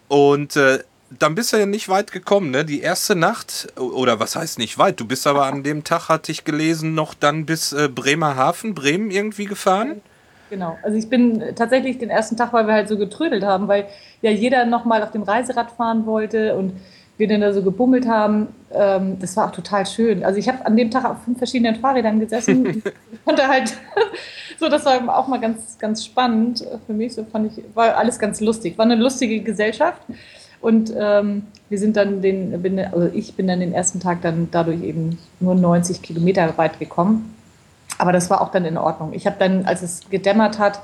Und 0.08 0.56
äh, 0.56 0.80
dann 1.18 1.34
bist 1.34 1.52
du 1.52 1.56
ja 1.56 1.66
nicht 1.66 1.88
weit 1.88 2.12
gekommen, 2.12 2.50
ne? 2.50 2.64
Die 2.64 2.80
erste 2.80 3.14
Nacht, 3.14 3.68
oder 3.78 4.20
was 4.20 4.36
heißt 4.36 4.58
nicht 4.58 4.78
weit? 4.78 5.00
Du 5.00 5.06
bist 5.06 5.26
aber 5.26 5.46
an 5.46 5.62
dem 5.62 5.84
Tag, 5.84 6.08
hatte 6.08 6.32
ich 6.32 6.44
gelesen, 6.44 6.94
noch 6.94 7.14
dann 7.14 7.46
bis 7.46 7.72
äh, 7.72 7.88
Bremerhaven, 7.88 8.74
Bremen 8.74 9.10
irgendwie 9.10 9.44
gefahren? 9.44 10.00
Genau. 10.50 10.78
Also 10.82 10.96
ich 10.96 11.08
bin 11.08 11.42
tatsächlich 11.56 11.98
den 11.98 12.10
ersten 12.10 12.36
Tag, 12.36 12.52
weil 12.52 12.66
wir 12.66 12.74
halt 12.74 12.88
so 12.88 12.98
getrödelt 12.98 13.44
haben, 13.44 13.66
weil 13.68 13.86
ja 14.22 14.30
jeder 14.30 14.64
nochmal 14.64 15.02
auf 15.02 15.10
dem 15.10 15.22
Reiserad 15.22 15.72
fahren 15.72 16.06
wollte 16.06 16.54
und 16.54 16.74
wir 17.16 17.28
dann 17.28 17.40
da 17.40 17.52
so 17.52 17.62
gebummelt 17.62 18.08
haben. 18.08 18.48
Ähm, 18.72 19.18
das 19.20 19.36
war 19.36 19.48
auch 19.48 19.52
total 19.52 19.86
schön. 19.86 20.24
Also 20.24 20.38
ich 20.38 20.48
habe 20.48 20.66
an 20.66 20.76
dem 20.76 20.90
Tag 20.90 21.04
auf 21.04 21.22
fünf 21.24 21.38
verschiedenen 21.38 21.76
Fahrrädern 21.76 22.18
gesessen. 22.18 22.66
ich 23.12 23.24
konnte 23.24 23.46
halt 23.46 23.76
so, 24.58 24.68
das 24.68 24.84
war 24.84 25.16
auch 25.16 25.28
mal 25.28 25.40
ganz, 25.40 25.78
ganz 25.78 26.04
spannend 26.04 26.66
für 26.86 26.92
mich. 26.92 27.14
So 27.14 27.24
fand 27.24 27.52
ich, 27.52 27.64
war 27.74 27.96
alles 27.96 28.18
ganz 28.18 28.40
lustig. 28.40 28.76
War 28.78 28.84
eine 28.84 28.96
lustige 28.96 29.40
Gesellschaft. 29.40 30.02
Und 30.60 30.92
ähm, 30.98 31.42
wir 31.68 31.78
sind 31.78 31.96
dann 31.96 32.22
den, 32.22 32.62
bin, 32.62 32.78
also 32.78 33.10
ich 33.12 33.34
bin 33.34 33.46
dann 33.46 33.60
den 33.60 33.74
ersten 33.74 34.00
Tag 34.00 34.22
dann 34.22 34.48
dadurch 34.50 34.82
eben 34.82 35.18
nur 35.38 35.54
90 35.54 36.00
Kilometer 36.02 36.56
weit 36.56 36.78
gekommen. 36.78 37.34
Aber 37.98 38.12
das 38.12 38.30
war 38.30 38.40
auch 38.40 38.50
dann 38.50 38.64
in 38.64 38.78
Ordnung. 38.78 39.12
Ich 39.12 39.26
habe 39.26 39.36
dann, 39.38 39.66
als 39.66 39.82
es 39.82 40.08
gedämmert 40.10 40.58
hat, 40.58 40.80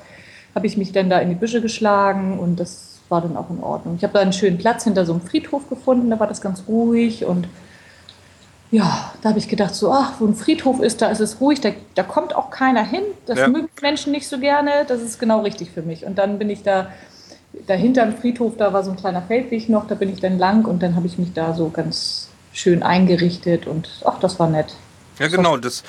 habe 0.55 0.67
ich 0.67 0.77
mich 0.77 0.93
dann 0.93 1.11
da 1.11 1.19
in 1.19 1.29
die 1.29 1.35
Büsche 1.35 1.61
geschlagen 1.61 2.39
und 2.39 2.61
das 2.61 2.90
war 3.11 3.21
dann 3.21 3.37
auch 3.37 3.51
in 3.51 3.63
Ordnung. 3.63 3.97
Ich 3.97 4.05
habe 4.05 4.15
da 4.15 4.21
einen 4.21 4.33
schönen 4.33 4.59
Platz 4.59 4.85
hinter 4.85 5.05
so 5.05 5.13
einem 5.13 5.23
Friedhof 5.23 5.69
gefunden, 5.69 6.11
da 6.11 6.19
war 6.19 6.27
das 6.27 6.41
ganz 6.41 6.65
ruhig 6.69 7.25
und 7.25 7.49
ja, 8.71 9.13
da 9.21 9.31
habe 9.31 9.39
ich 9.39 9.49
gedacht, 9.49 9.75
so, 9.75 9.93
ach, 9.93 10.15
wo 10.21 10.27
ein 10.27 10.37
Friedhof 10.37 10.81
ist, 10.81 11.03
da 11.03 11.09
ist 11.09 11.19
es 11.19 11.41
ruhig, 11.41 11.61
da, 11.61 11.71
da 11.97 12.05
kommt 12.05 12.37
auch 12.37 12.51
keiner 12.51 12.85
hin. 12.85 13.03
Das 13.27 13.39
ja. 13.39 13.49
mögen 13.49 13.69
Menschen 13.83 14.13
nicht 14.13 14.29
so 14.29 14.39
gerne, 14.39 14.85
das 14.87 15.03
ist 15.03 15.19
genau 15.19 15.41
richtig 15.41 15.73
für 15.73 15.83
mich. 15.83 16.07
Und 16.07 16.19
dann 16.19 16.39
bin 16.39 16.49
ich 16.51 16.63
da 16.63 16.89
dahinter 17.67 18.05
im 18.05 18.17
Friedhof, 18.17 18.57
da 18.57 18.73
war 18.73 18.85
so 18.85 18.93
ein 18.93 18.97
kleiner 18.97 19.23
Feldweg 19.23 19.69
noch, 19.69 19.89
da 19.89 19.97
bin 19.97 20.13
ich 20.13 20.21
dann 20.21 20.39
lang 20.39 20.67
und 20.67 20.83
dann 20.83 20.95
habe 20.95 21.09
ich 21.09 21.19
mich 21.19 21.33
da 21.33 21.53
so 21.53 21.69
ganz 21.69 22.29
schön 22.53 22.85
eingerichtet 22.85 23.67
und 23.67 23.89
ach, 24.05 24.21
das 24.21 24.39
war 24.39 24.49
nett. 24.49 24.77
Ja, 25.19 25.27
genau, 25.27 25.57
das, 25.57 25.83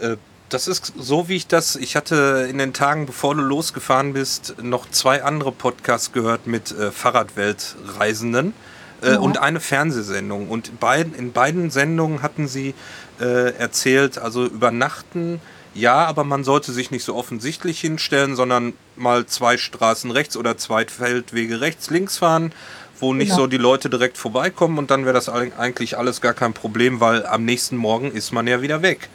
äh, 0.00 0.16
das 0.54 0.68
ist 0.68 0.92
so, 0.96 1.28
wie 1.28 1.36
ich 1.36 1.48
das, 1.48 1.74
ich 1.74 1.96
hatte 1.96 2.46
in 2.48 2.58
den 2.58 2.72
Tagen, 2.72 3.06
bevor 3.06 3.34
du 3.34 3.42
losgefahren 3.42 4.12
bist, 4.12 4.54
noch 4.62 4.88
zwei 4.90 5.24
andere 5.24 5.50
Podcasts 5.50 6.12
gehört 6.12 6.46
mit 6.46 6.70
äh, 6.70 6.92
Fahrradweltreisenden 6.92 8.54
äh, 9.02 9.12
ja. 9.12 9.18
und 9.18 9.38
eine 9.38 9.58
Fernsehsendung. 9.58 10.48
Und 10.48 10.78
beid, 10.78 11.08
in 11.18 11.32
beiden 11.32 11.70
Sendungen 11.70 12.22
hatten 12.22 12.46
sie 12.46 12.74
äh, 13.20 13.52
erzählt, 13.56 14.18
also 14.18 14.46
übernachten 14.46 15.40
ja, 15.74 16.06
aber 16.06 16.22
man 16.22 16.44
sollte 16.44 16.70
sich 16.70 16.92
nicht 16.92 17.02
so 17.02 17.16
offensichtlich 17.16 17.80
hinstellen, 17.80 18.36
sondern 18.36 18.74
mal 18.94 19.26
zwei 19.26 19.56
Straßen 19.56 20.12
rechts 20.12 20.36
oder 20.36 20.56
zwei 20.56 20.86
Feldwege 20.86 21.60
rechts, 21.60 21.90
links 21.90 22.16
fahren, 22.16 22.52
wo 23.00 23.12
nicht 23.12 23.30
genau. 23.30 23.40
so 23.40 23.46
die 23.48 23.56
Leute 23.56 23.90
direkt 23.90 24.16
vorbeikommen 24.16 24.78
und 24.78 24.92
dann 24.92 25.04
wäre 25.04 25.14
das 25.14 25.28
eigentlich 25.28 25.98
alles 25.98 26.20
gar 26.20 26.32
kein 26.32 26.52
Problem, 26.52 27.00
weil 27.00 27.26
am 27.26 27.44
nächsten 27.44 27.76
Morgen 27.76 28.12
ist 28.12 28.30
man 28.30 28.46
ja 28.46 28.62
wieder 28.62 28.82
weg. 28.82 29.08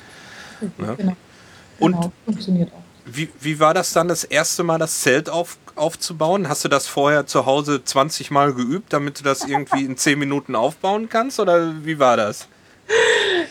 Ne? 0.78 1.16
Und 1.80 1.94
genau. 1.94 2.12
funktioniert 2.26 2.72
auch. 2.74 2.90
Wie, 3.06 3.30
wie 3.40 3.60
war 3.60 3.74
das 3.74 3.94
dann 3.94 4.08
das 4.08 4.24
erste 4.24 4.64
Mal, 4.64 4.78
das 4.78 5.02
Zelt 5.02 5.30
auf, 5.30 5.58
aufzubauen? 5.76 6.48
Hast 6.48 6.64
du 6.64 6.70
das 6.70 6.88
vorher 6.88 7.26
zu 7.26 7.46
Hause 7.46 7.84
20 7.84 8.30
Mal 8.32 8.54
geübt, 8.54 8.94
damit 8.94 9.20
du 9.20 9.24
das 9.24 9.46
irgendwie 9.46 9.86
in 9.86 9.98
10 9.98 10.20
Minuten 10.20 10.56
aufbauen 10.56 11.10
kannst? 11.10 11.40
Oder 11.40 11.74
wie 11.84 11.98
war 11.98 12.18
das? 12.18 12.48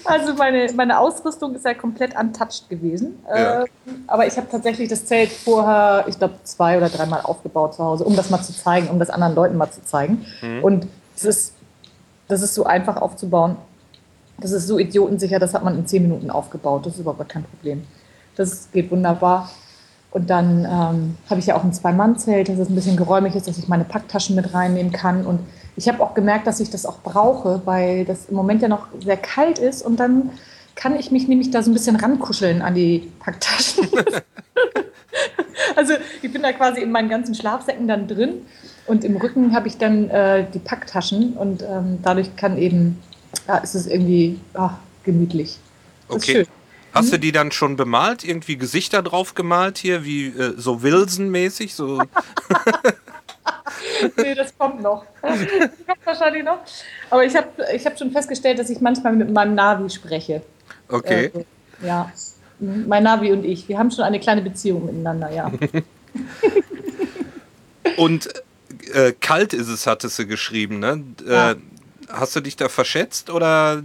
Also 0.05 0.35
meine, 0.35 0.73
meine 0.75 0.99
Ausrüstung 0.99 1.55
ist 1.55 1.65
ja 1.65 1.75
komplett 1.75 2.19
untouched 2.19 2.69
gewesen. 2.69 3.19
Ja. 3.29 3.63
Äh, 3.63 3.67
aber 4.07 4.27
ich 4.27 4.37
habe 4.37 4.49
tatsächlich 4.51 4.89
das 4.89 5.05
Zelt 5.05 5.31
vorher, 5.31 6.05
ich 6.09 6.19
glaube, 6.19 6.35
zwei 6.45 6.77
oder 6.77 6.89
dreimal 6.89 7.21
aufgebaut 7.23 7.75
zu 7.75 7.85
Hause, 7.85 8.05
um 8.05 8.17
das 8.17 8.31
mal 8.31 8.43
zu 8.43 8.53
zeigen, 8.53 8.89
um 8.89 8.99
das 8.99 9.11
anderen 9.11 9.35
Leuten 9.35 9.57
mal 9.57 9.71
zu 9.71 9.85
zeigen. 9.85 10.27
Mhm. 10.41 10.65
Und 10.65 10.87
es 11.17 11.25
ist, 11.25 11.55
das 12.27 12.43
ist 12.43 12.55
so 12.55 12.65
einfach 12.65 12.97
aufzubauen. 12.97 13.57
Das 14.41 14.53
ist 14.53 14.67
so 14.67 14.79
idiotensicher, 14.79 15.39
das 15.39 15.55
hat 15.55 15.65
man 15.65 15.77
in 15.77 15.87
zehn 15.87 16.03
Minuten 16.03 16.31
aufgebaut. 16.31 16.87
Das 16.87 16.95
ist 16.95 17.01
überhaupt 17.01 17.29
kein 17.29 17.45
Problem. 17.45 17.85
Das 18.39 18.71
geht 18.73 18.91
wunderbar. 18.91 19.51
Und 20.11 20.31
dann 20.31 20.65
ähm, 20.65 21.17
habe 21.29 21.41
ich 21.41 21.47
ja 21.47 21.57
auch 21.57 21.65
ein 21.65 21.73
Zwei-Mann-Zelt, 21.73 22.49
das 22.49 22.59
ist 22.59 22.71
ein 22.71 22.75
bisschen 22.75 22.97
geräumig 22.97 23.35
ist, 23.35 23.47
dass 23.47 23.59
ich 23.59 23.69
meine 23.69 23.85
Packtaschen 23.85 24.37
mit 24.37 24.55
reinnehmen 24.55 24.93
kann. 24.93 25.27
Und 25.27 25.41
ich 25.77 25.87
habe 25.89 26.03
auch 26.03 26.15
gemerkt, 26.15 26.47
dass 26.47 26.61
ich 26.61 26.71
das 26.71 26.87
auch 26.87 27.01
brauche, 27.03 27.61
weil 27.67 28.05
das 28.07 28.27
im 28.27 28.37
Moment 28.37 28.63
ja 28.63 28.69
noch 28.69 28.87
sehr 29.05 29.19
kalt 29.19 29.59
ist 29.59 29.83
und 29.83 30.01
dann 30.01 30.31
kann 30.75 30.99
ich 30.99 31.11
mich 31.11 31.29
nämlich 31.29 31.51
da 31.51 31.63
so 31.63 31.71
ein 31.71 31.75
bisschen 31.75 31.97
rankuscheln 31.97 32.63
an 32.63 32.75
die 32.75 33.11
Packtaschen. 33.19 33.89
also 35.77 35.95
ich 36.23 36.33
bin 36.33 36.43
da 36.43 36.53
quasi 36.53 36.81
in 36.81 36.91
meinen 36.91 37.09
ganzen 37.09 37.35
Schlafsäcken 37.35 37.89
dann 37.89 38.07
drin 38.07 38.47
und 38.87 39.05
im 39.05 39.17
Rücken 39.17 39.55
habe 39.55 39.69
ich 39.69 39.77
dann 39.77 40.09
äh, 40.09 40.47
die 40.55 40.61
Packtaschen 40.61 41.35
und 41.35 41.63
ähm, 41.63 41.99
dadurch 42.03 42.35
kann 42.37 42.57
eben, 42.57 43.03
ja, 43.47 43.59
ist 43.59 43.75
es 43.75 43.87
irgendwie 43.87 44.41
ach, 44.55 44.79
gemütlich. 45.05 45.59
Das 46.09 46.17
okay. 46.17 46.47
Hast 46.99 47.13
du 47.13 47.17
mhm. 47.17 47.21
die 47.21 47.33
dann 47.33 47.53
schon 47.53 47.77
bemalt? 47.77 48.25
Irgendwie 48.25 48.57
Gesichter 48.57 49.03
drauf 49.03 49.35
gemalt 49.35 49.79
hier, 49.79 50.05
wie 50.05 50.27
äh, 50.27 50.55
so 50.57 50.83
Wilson-mäßig? 50.83 51.73
So. 51.73 51.99
nee, 54.17 54.35
das 54.35 54.57
kommt 54.59 54.83
noch. 54.83 55.05
Das 55.23 55.39
kommt 55.87 56.05
wahrscheinlich 56.05 56.45
noch. 56.45 56.59
Aber 57.11 57.25
ich 57.25 57.37
habe 57.37 57.49
ich 57.73 57.87
hab 57.87 57.97
schon 57.97 58.11
festgestellt, 58.11 58.59
dass 58.59 58.69
ich 58.69 58.81
manchmal 58.81 59.15
mit 59.15 59.31
meinem 59.31 59.55
Navi 59.55 59.89
spreche. 59.91 60.43
Okay. 60.89 61.27
Äh, 61.27 61.45
ja. 61.87 62.11
Mein 62.59 63.05
Navi 63.05 63.31
und 63.31 63.45
ich. 63.45 63.69
Wir 63.69 63.79
haben 63.79 63.93
schon 63.93 64.03
eine 64.03 64.19
kleine 64.19 64.43
Beziehung 64.43 64.87
miteinander, 64.87 65.31
ja. 65.31 65.47
und 67.97 68.29
äh, 68.93 69.13
kalt 69.13 69.53
ist 69.53 69.69
es, 69.69 69.87
hattest 69.87 70.19
du 70.19 70.27
geschrieben, 70.27 70.81
ne? 70.81 71.05
Äh, 71.25 71.33
ja. 71.33 71.55
Hast 72.09 72.35
du 72.35 72.41
dich 72.41 72.57
da 72.57 72.69
verschätzt 72.69 73.31
oder? 73.31 73.85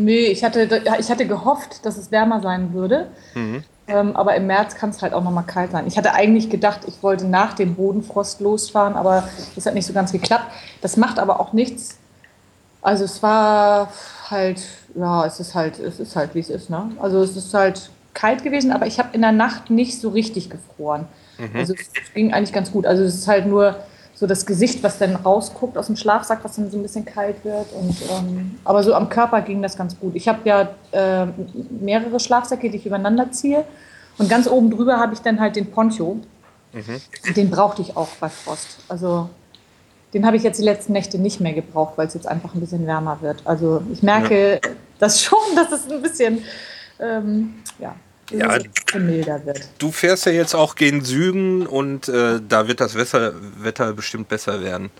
Nee, 0.00 0.26
ich 0.26 0.42
hatte, 0.44 0.82
ich 0.98 1.10
hatte 1.10 1.26
gehofft, 1.26 1.84
dass 1.84 1.98
es 1.98 2.10
wärmer 2.10 2.40
sein 2.40 2.72
würde. 2.72 3.08
Mhm. 3.34 3.64
Ähm, 3.86 4.16
aber 4.16 4.36
im 4.36 4.46
März 4.46 4.76
kann 4.76 4.90
es 4.90 5.02
halt 5.02 5.12
auch 5.12 5.22
nochmal 5.22 5.44
kalt 5.44 5.72
sein. 5.72 5.86
Ich 5.86 5.98
hatte 5.98 6.14
eigentlich 6.14 6.48
gedacht, 6.48 6.82
ich 6.86 7.02
wollte 7.02 7.26
nach 7.26 7.54
dem 7.54 7.74
Bodenfrost 7.74 8.40
losfahren, 8.40 8.94
aber 8.94 9.28
das 9.54 9.66
hat 9.66 9.74
nicht 9.74 9.86
so 9.86 9.92
ganz 9.92 10.12
geklappt. 10.12 10.46
Das 10.80 10.96
macht 10.96 11.18
aber 11.18 11.40
auch 11.40 11.52
nichts. 11.52 11.98
Also 12.82 13.04
es 13.04 13.22
war 13.22 13.92
halt, 14.30 14.62
ja, 14.94 15.26
es 15.26 15.40
ist 15.40 15.54
halt, 15.54 15.78
es 15.78 16.00
ist 16.00 16.16
halt, 16.16 16.34
wie 16.34 16.40
es 16.40 16.50
ist. 16.50 16.70
Ne? 16.70 16.92
Also 17.00 17.22
es 17.22 17.36
ist 17.36 17.52
halt 17.52 17.90
kalt 18.14 18.42
gewesen, 18.42 18.72
aber 18.72 18.86
ich 18.86 18.98
habe 18.98 19.10
in 19.12 19.22
der 19.22 19.32
Nacht 19.32 19.70
nicht 19.70 20.00
so 20.00 20.10
richtig 20.10 20.50
gefroren. 20.50 21.06
Mhm. 21.38 21.50
Also 21.54 21.74
es 21.74 22.14
ging 22.14 22.32
eigentlich 22.32 22.52
ganz 22.52 22.70
gut. 22.70 22.86
Also 22.86 23.02
es 23.02 23.14
ist 23.14 23.28
halt 23.28 23.46
nur 23.46 23.76
so 24.20 24.26
das 24.26 24.44
Gesicht, 24.44 24.82
was 24.82 24.98
dann 24.98 25.16
rausguckt 25.16 25.78
aus 25.78 25.86
dem 25.86 25.96
Schlafsack, 25.96 26.40
was 26.42 26.56
dann 26.56 26.70
so 26.70 26.76
ein 26.76 26.82
bisschen 26.82 27.06
kalt 27.06 27.42
wird. 27.42 27.72
Und, 27.72 27.96
ähm, 28.10 28.58
aber 28.64 28.82
so 28.82 28.92
am 28.92 29.08
Körper 29.08 29.40
ging 29.40 29.62
das 29.62 29.78
ganz 29.78 29.98
gut. 29.98 30.14
Ich 30.14 30.28
habe 30.28 30.40
ja 30.44 30.68
äh, 30.92 31.26
mehrere 31.80 32.20
Schlafsäcke, 32.20 32.68
die 32.68 32.76
ich 32.76 32.84
übereinander 32.84 33.32
ziehe. 33.32 33.64
Und 34.18 34.28
ganz 34.28 34.46
oben 34.46 34.70
drüber 34.70 34.98
habe 34.98 35.14
ich 35.14 35.20
dann 35.20 35.40
halt 35.40 35.56
den 35.56 35.70
Poncho. 35.70 36.18
Mhm. 36.74 37.34
Den 37.34 37.48
brauchte 37.48 37.80
ich 37.80 37.96
auch 37.96 38.08
bei 38.20 38.28
Frost. 38.28 38.80
Also 38.88 39.30
den 40.12 40.26
habe 40.26 40.36
ich 40.36 40.42
jetzt 40.42 40.58
die 40.58 40.64
letzten 40.64 40.92
Nächte 40.92 41.18
nicht 41.18 41.40
mehr 41.40 41.54
gebraucht, 41.54 41.94
weil 41.96 42.06
es 42.06 42.12
jetzt 42.12 42.28
einfach 42.28 42.52
ein 42.54 42.60
bisschen 42.60 42.86
wärmer 42.86 43.22
wird. 43.22 43.40
Also 43.46 43.80
ich 43.90 44.02
merke 44.02 44.60
ja. 44.62 44.70
das 44.98 45.22
schon, 45.22 45.38
dass 45.56 45.72
es 45.72 45.90
ein 45.90 46.02
bisschen 46.02 46.42
ähm, 46.98 47.54
ja, 47.78 47.94
ja, 48.30 48.58
milder 48.94 49.44
wird. 49.44 49.68
Du 49.78 49.92
fährst 49.92 50.26
ja 50.26 50.32
jetzt 50.32 50.54
auch 50.54 50.74
gen 50.74 51.04
Süden 51.04 51.66
und 51.66 52.08
äh, 52.08 52.40
da 52.46 52.68
wird 52.68 52.80
das 52.80 52.94
Wetter, 52.94 53.34
Wetter 53.58 53.92
bestimmt 53.92 54.28
besser 54.28 54.62
werden. 54.62 54.90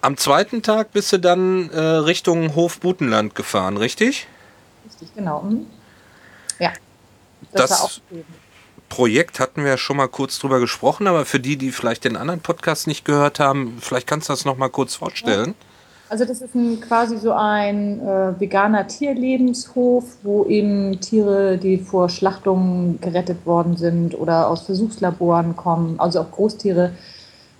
Am 0.00 0.16
zweiten 0.16 0.62
Tag 0.62 0.92
bist 0.92 1.12
du 1.12 1.18
dann 1.18 1.70
äh, 1.70 1.78
Richtung 1.80 2.54
Hofbutenland 2.54 3.34
gefahren, 3.34 3.76
richtig? 3.76 4.26
Richtig, 4.86 5.14
genau. 5.14 5.42
Mhm. 5.42 5.66
Ja. 6.58 6.72
Das, 7.52 7.70
das 7.70 8.00
Projekt 8.88 9.40
hatten 9.40 9.62
wir 9.62 9.70
ja 9.70 9.78
schon 9.78 9.96
mal 9.96 10.08
kurz 10.08 10.38
drüber 10.38 10.60
gesprochen, 10.60 11.06
aber 11.06 11.24
für 11.24 11.40
die, 11.40 11.56
die 11.56 11.72
vielleicht 11.72 12.04
den 12.04 12.16
anderen 12.16 12.40
Podcast 12.40 12.86
nicht 12.86 13.04
gehört 13.04 13.40
haben, 13.40 13.78
vielleicht 13.80 14.06
kannst 14.06 14.28
du 14.28 14.32
das 14.32 14.44
noch 14.44 14.56
mal 14.56 14.68
kurz 14.68 14.94
vorstellen. 14.94 15.54
Ja. 15.58 15.69
Also 16.10 16.24
das 16.24 16.42
ist 16.42 16.56
ein, 16.56 16.80
quasi 16.80 17.18
so 17.18 17.32
ein 17.32 18.00
äh, 18.00 18.40
veganer 18.40 18.88
Tierlebenshof, 18.88 20.16
wo 20.24 20.44
eben 20.44 20.98
Tiere, 20.98 21.56
die 21.56 21.78
vor 21.78 22.08
Schlachtungen 22.08 23.00
gerettet 23.00 23.46
worden 23.46 23.76
sind 23.76 24.18
oder 24.18 24.48
aus 24.48 24.62
Versuchslaboren 24.62 25.54
kommen, 25.54 26.00
also 26.00 26.20
auch 26.20 26.32
Großtiere. 26.32 26.90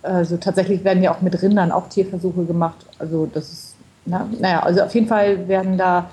Also 0.02 0.36
tatsächlich 0.36 0.82
werden 0.82 1.00
ja 1.00 1.14
auch 1.14 1.20
mit 1.20 1.40
Rindern 1.40 1.70
auch 1.70 1.88
Tierversuche 1.88 2.44
gemacht. 2.44 2.84
Also 2.98 3.30
das 3.32 3.52
ist, 3.52 3.74
na, 4.04 4.28
naja, 4.40 4.64
also 4.64 4.82
auf 4.82 4.94
jeden 4.96 5.06
Fall 5.06 5.46
werden 5.46 5.78
da, 5.78 6.10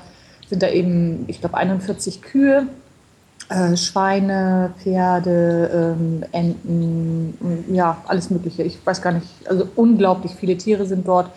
sind 0.47 0.61
da 0.61 0.69
eben, 0.69 1.25
ich 1.27 1.39
glaube, 1.39 1.57
41 1.57 2.21
Kühe, 2.21 2.67
äh, 3.49 3.75
Schweine, 3.75 4.73
Pferde, 4.77 5.95
ähm, 5.97 6.23
Enten, 6.31 7.73
ja, 7.73 7.97
alles 8.05 8.29
Mögliche. 8.29 8.61
Ich 8.61 8.77
weiß 8.85 9.01
gar 9.01 9.13
nicht, 9.13 9.25
also 9.49 9.67
unglaublich 9.75 10.33
viele 10.35 10.55
Tiere 10.55 10.85
sind 10.85 11.07
dort. 11.07 11.31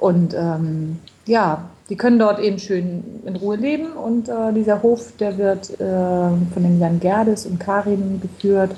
Und 0.00 0.34
ähm, 0.34 0.98
ja, 1.26 1.68
die 1.90 1.96
können 1.96 2.18
dort 2.18 2.40
eben 2.40 2.58
schön 2.58 3.04
in 3.26 3.36
Ruhe 3.36 3.56
leben. 3.56 3.92
Und 3.92 4.28
äh, 4.28 4.52
dieser 4.54 4.82
Hof, 4.82 5.12
der 5.18 5.36
wird 5.36 5.70
äh, 5.78 5.84
von 5.84 6.62
den 6.62 6.80
Jan 6.80 7.00
Gerdes 7.00 7.46
und 7.46 7.60
Karin 7.60 8.20
geführt, 8.20 8.74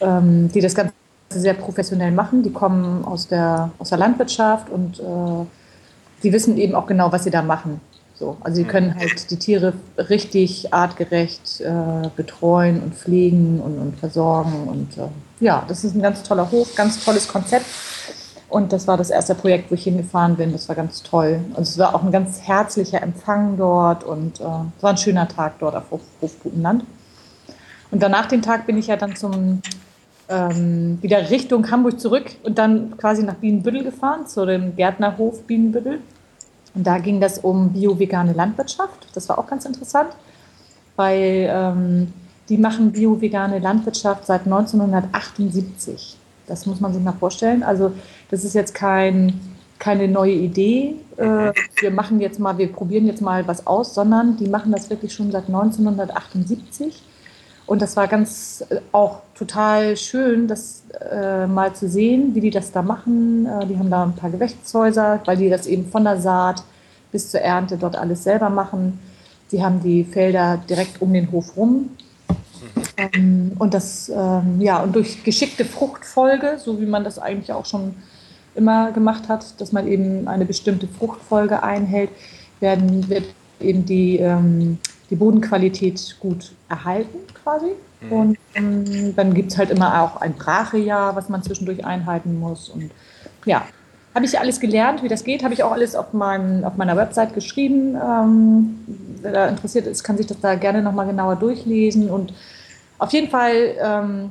ähm, 0.00 0.50
die 0.52 0.60
das 0.60 0.74
Ganze 0.74 0.92
sehr 1.30 1.54
professionell 1.54 2.12
machen. 2.12 2.42
Die 2.42 2.52
kommen 2.52 3.04
aus 3.04 3.28
der, 3.28 3.70
aus 3.78 3.88
der 3.88 3.98
Landwirtschaft 3.98 4.68
und 4.68 5.00
äh, 5.00 5.46
die 6.22 6.32
wissen 6.32 6.58
eben 6.58 6.74
auch 6.74 6.86
genau, 6.86 7.10
was 7.10 7.24
sie 7.24 7.30
da 7.30 7.42
machen. 7.42 7.80
So, 8.14 8.36
also 8.40 8.56
sie 8.56 8.64
können 8.64 8.94
halt 8.94 9.30
die 9.30 9.36
Tiere 9.36 9.72
richtig 9.96 10.72
artgerecht 10.72 11.60
äh, 11.60 12.08
betreuen 12.14 12.80
und 12.82 12.94
pflegen 12.94 13.60
und, 13.60 13.78
und 13.78 13.98
versorgen. 13.98 14.68
Und 14.68 14.98
äh, 14.98 15.08
ja, 15.40 15.64
das 15.66 15.82
ist 15.82 15.96
ein 15.96 16.02
ganz 16.02 16.22
toller 16.22 16.48
Hof, 16.50 16.74
ganz 16.76 17.04
tolles 17.04 17.26
Konzept. 17.26 17.66
Und 18.52 18.70
das 18.74 18.86
war 18.86 18.98
das 18.98 19.08
erste 19.08 19.34
Projekt, 19.34 19.70
wo 19.70 19.74
ich 19.76 19.84
hingefahren 19.84 20.36
bin. 20.36 20.52
Das 20.52 20.68
war 20.68 20.76
ganz 20.76 21.02
toll. 21.02 21.40
Und 21.54 21.62
es 21.62 21.78
war 21.78 21.94
auch 21.94 22.02
ein 22.02 22.12
ganz 22.12 22.42
herzlicher 22.42 23.02
Empfang 23.02 23.56
dort 23.56 24.04
und 24.04 24.40
äh, 24.40 24.44
es 24.44 24.82
war 24.82 24.90
ein 24.90 24.98
schöner 24.98 25.26
Tag 25.26 25.58
dort 25.58 25.74
auf 25.74 25.90
Hof, 25.90 26.02
Hofbutenland. 26.20 26.84
Und 27.90 28.02
danach 28.02 28.26
den 28.26 28.42
Tag 28.42 28.66
bin 28.66 28.76
ich 28.76 28.88
ja 28.88 28.96
dann 28.96 29.16
zum 29.16 29.62
ähm, 30.28 30.98
wieder 31.00 31.30
Richtung 31.30 31.70
Hamburg 31.70 31.98
zurück 31.98 32.26
und 32.42 32.58
dann 32.58 32.98
quasi 32.98 33.22
nach 33.22 33.36
Bienenbüttel 33.36 33.84
gefahren, 33.84 34.26
zu 34.26 34.44
dem 34.44 34.76
Gärtnerhof 34.76 35.44
Bienenbüttel. 35.44 36.00
Und 36.74 36.86
da 36.86 36.98
ging 36.98 37.22
das 37.22 37.38
um 37.38 37.72
bio-vegane 37.72 38.34
Landwirtschaft. 38.34 39.06
Das 39.14 39.30
war 39.30 39.38
auch 39.38 39.46
ganz 39.46 39.64
interessant, 39.64 40.10
weil 40.96 41.48
ähm, 41.50 42.12
die 42.50 42.58
machen 42.58 42.92
bio-vegane 42.92 43.60
Landwirtschaft 43.60 44.26
seit 44.26 44.44
1978. 44.44 46.18
Das 46.52 46.66
muss 46.66 46.80
man 46.80 46.92
sich 46.92 47.02
mal 47.02 47.12
vorstellen. 47.12 47.62
Also 47.62 47.92
das 48.30 48.44
ist 48.44 48.52
jetzt 48.52 48.74
kein, 48.74 49.40
keine 49.78 50.06
neue 50.06 50.34
Idee. 50.34 50.96
Äh, 51.16 51.50
wir 51.80 51.90
machen 51.90 52.20
jetzt 52.20 52.38
mal, 52.38 52.58
wir 52.58 52.70
probieren 52.70 53.06
jetzt 53.06 53.22
mal 53.22 53.48
was 53.48 53.66
aus, 53.66 53.94
sondern 53.94 54.36
die 54.36 54.48
machen 54.48 54.70
das 54.70 54.90
wirklich 54.90 55.14
schon 55.14 55.32
seit 55.32 55.46
1978. 55.46 57.02
Und 57.64 57.80
das 57.80 57.96
war 57.96 58.06
ganz 58.06 58.66
äh, 58.68 58.80
auch 58.92 59.20
total 59.34 59.96
schön, 59.96 60.46
das 60.46 60.82
äh, 61.10 61.46
mal 61.46 61.72
zu 61.72 61.88
sehen, 61.88 62.34
wie 62.34 62.42
die 62.42 62.50
das 62.50 62.70
da 62.70 62.82
machen. 62.82 63.46
Äh, 63.46 63.66
die 63.68 63.78
haben 63.78 63.88
da 63.88 64.02
ein 64.02 64.14
paar 64.14 64.28
Gewächshäuser, 64.28 65.22
weil 65.24 65.38
die 65.38 65.48
das 65.48 65.66
eben 65.66 65.86
von 65.86 66.04
der 66.04 66.20
Saat 66.20 66.64
bis 67.12 67.30
zur 67.30 67.40
Ernte 67.40 67.78
dort 67.78 67.96
alles 67.96 68.24
selber 68.24 68.50
machen. 68.50 69.00
Die 69.52 69.64
haben 69.64 69.80
die 69.82 70.04
Felder 70.04 70.58
direkt 70.68 71.00
um 71.00 71.14
den 71.14 71.32
Hof 71.32 71.56
rum. 71.56 71.96
Ähm, 73.12 73.52
und 73.58 73.74
das, 73.74 74.08
ähm, 74.08 74.60
ja, 74.60 74.82
und 74.82 74.94
durch 74.94 75.24
geschickte 75.24 75.64
Fruchtfolge, 75.64 76.58
so 76.58 76.80
wie 76.80 76.86
man 76.86 77.04
das 77.04 77.18
eigentlich 77.18 77.52
auch 77.52 77.66
schon 77.66 77.94
immer 78.54 78.92
gemacht 78.92 79.28
hat, 79.28 79.60
dass 79.60 79.72
man 79.72 79.86
eben 79.86 80.28
eine 80.28 80.44
bestimmte 80.44 80.86
Fruchtfolge 80.86 81.62
einhält, 81.62 82.10
werden, 82.60 83.08
wird 83.08 83.24
eben 83.60 83.84
die, 83.84 84.18
ähm, 84.18 84.78
die 85.10 85.16
Bodenqualität 85.16 86.16
gut 86.20 86.52
erhalten 86.68 87.18
quasi. 87.42 87.72
Mhm. 88.00 88.12
Und 88.12 88.38
ähm, 88.54 89.16
dann 89.16 89.34
gibt 89.34 89.52
es 89.52 89.58
halt 89.58 89.70
immer 89.70 90.02
auch 90.02 90.20
ein 90.20 90.34
Brachejahr, 90.34 91.16
was 91.16 91.28
man 91.28 91.42
zwischendurch 91.42 91.84
einhalten 91.84 92.38
muss. 92.38 92.68
Und 92.68 92.90
ja, 93.46 93.64
habe 94.14 94.26
ich 94.26 94.38
alles 94.38 94.60
gelernt, 94.60 95.02
wie 95.02 95.08
das 95.08 95.24
geht, 95.24 95.42
habe 95.42 95.54
ich 95.54 95.62
auch 95.62 95.72
alles 95.72 95.94
auf, 95.94 96.12
mein, 96.12 96.64
auf 96.64 96.76
meiner 96.76 96.96
Website 96.96 97.34
geschrieben. 97.34 97.96
Ähm, 97.96 98.80
wer 99.22 99.32
da 99.32 99.48
interessiert 99.48 99.86
ist, 99.86 100.04
kann 100.04 100.18
sich 100.18 100.26
das 100.26 100.40
da 100.40 100.54
gerne 100.54 100.82
nochmal 100.82 101.06
genauer 101.06 101.36
durchlesen. 101.36 102.10
Und 102.10 102.34
auf 103.02 103.12
jeden 103.12 103.30
Fall 103.30 103.76
ähm, 103.82 104.30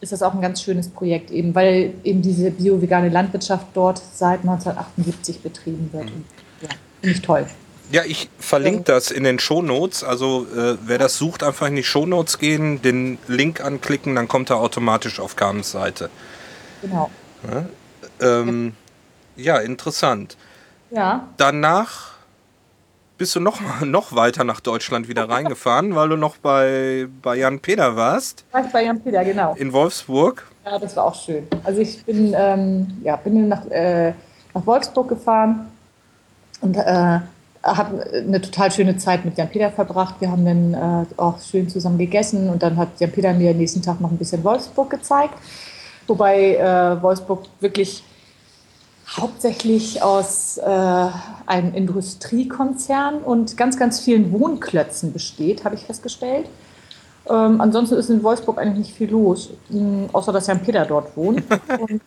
ist 0.00 0.12
das 0.12 0.22
auch 0.22 0.34
ein 0.34 0.42
ganz 0.42 0.62
schönes 0.62 0.88
Projekt, 0.88 1.30
eben 1.30 1.54
weil 1.54 1.94
eben 2.04 2.20
diese 2.20 2.50
bio-vegane 2.50 3.08
Landwirtschaft 3.08 3.68
dort 3.72 3.98
seit 3.98 4.40
1978 4.40 5.40
betrieben 5.40 5.88
wird. 5.92 6.04
Mhm. 6.04 6.24
ja, 6.60 6.68
finde 7.00 7.16
ich 7.16 7.22
toll. 7.22 7.46
Ja, 7.90 8.02
ich 8.04 8.28
verlinke 8.38 8.82
das 8.82 9.10
in 9.10 9.24
den 9.24 9.38
Shownotes. 9.38 10.04
Also 10.04 10.46
äh, 10.54 10.76
wer 10.84 10.98
das 10.98 11.16
sucht, 11.16 11.42
einfach 11.42 11.68
in 11.68 11.76
die 11.76 11.84
Shownotes 11.84 12.38
gehen, 12.38 12.82
den 12.82 13.16
Link 13.28 13.64
anklicken, 13.64 14.14
dann 14.16 14.28
kommt 14.28 14.50
er 14.50 14.56
automatisch 14.56 15.18
auf 15.18 15.36
Carmens 15.36 15.70
Seite. 15.70 16.10
Genau. 16.82 17.10
Ja, 17.50 17.64
ähm, 18.20 18.74
ja, 19.36 19.56
interessant. 19.58 20.36
Ja. 20.90 21.28
Danach 21.36 22.15
bist 23.18 23.34
du 23.34 23.40
noch, 23.40 23.60
noch 23.84 24.14
weiter 24.14 24.44
nach 24.44 24.60
Deutschland 24.60 25.08
wieder 25.08 25.28
reingefahren, 25.28 25.94
weil 25.94 26.08
du 26.08 26.16
noch 26.16 26.36
bei, 26.36 27.06
bei 27.22 27.36
Jan 27.36 27.60
Peter 27.60 27.96
warst. 27.96 28.44
War 28.52 28.64
ich 28.64 28.72
bei 28.72 28.84
Jan 28.84 29.00
Peter, 29.00 29.24
genau. 29.24 29.54
In 29.54 29.72
Wolfsburg. 29.72 30.46
Ja, 30.64 30.78
das 30.78 30.96
war 30.96 31.04
auch 31.04 31.14
schön. 31.14 31.46
Also 31.64 31.80
ich 31.80 32.04
bin, 32.04 32.34
ähm, 32.36 32.98
ja, 33.02 33.16
bin 33.16 33.48
nach, 33.48 33.66
äh, 33.66 34.12
nach 34.54 34.66
Wolfsburg 34.66 35.08
gefahren 35.08 35.68
und 36.60 36.76
äh, 36.76 37.20
habe 37.62 38.10
eine 38.12 38.40
total 38.40 38.70
schöne 38.70 38.96
Zeit 38.96 39.24
mit 39.24 39.36
Jan-Peter 39.36 39.70
verbracht. 39.70 40.16
Wir 40.20 40.30
haben 40.30 40.44
dann 40.44 40.74
äh, 40.74 41.06
auch 41.16 41.40
schön 41.40 41.68
zusammen 41.68 41.98
gegessen 41.98 42.48
und 42.48 42.62
dann 42.62 42.76
hat 42.76 42.88
Jan-Peter 42.98 43.32
mir 43.32 43.50
am 43.50 43.56
nächsten 43.56 43.82
Tag 43.82 44.00
noch 44.00 44.10
ein 44.10 44.18
bisschen 44.18 44.42
Wolfsburg 44.44 44.90
gezeigt. 44.90 45.34
Wobei 46.06 46.56
äh, 46.56 47.02
Wolfsburg 47.02 47.44
wirklich 47.60 48.04
hauptsächlich 49.08 50.02
aus 50.02 50.58
äh, 50.58 51.08
einem 51.46 51.74
Industriekonzern 51.74 53.18
und 53.18 53.56
ganz, 53.56 53.78
ganz 53.78 54.00
vielen 54.00 54.32
Wohnklötzen 54.32 55.12
besteht, 55.12 55.64
habe 55.64 55.74
ich 55.76 55.82
festgestellt. 55.82 56.48
Ähm, 57.28 57.60
ansonsten 57.60 57.96
ist 57.96 58.10
in 58.10 58.22
Wolfsburg 58.22 58.58
eigentlich 58.58 58.88
nicht 58.88 58.96
viel 58.96 59.10
los, 59.10 59.50
mh, 59.68 60.08
außer 60.12 60.32
dass 60.32 60.46
Jan-Peter 60.46 60.84
dort 60.84 61.16
wohnt. 61.16 61.42
und 61.78 62.00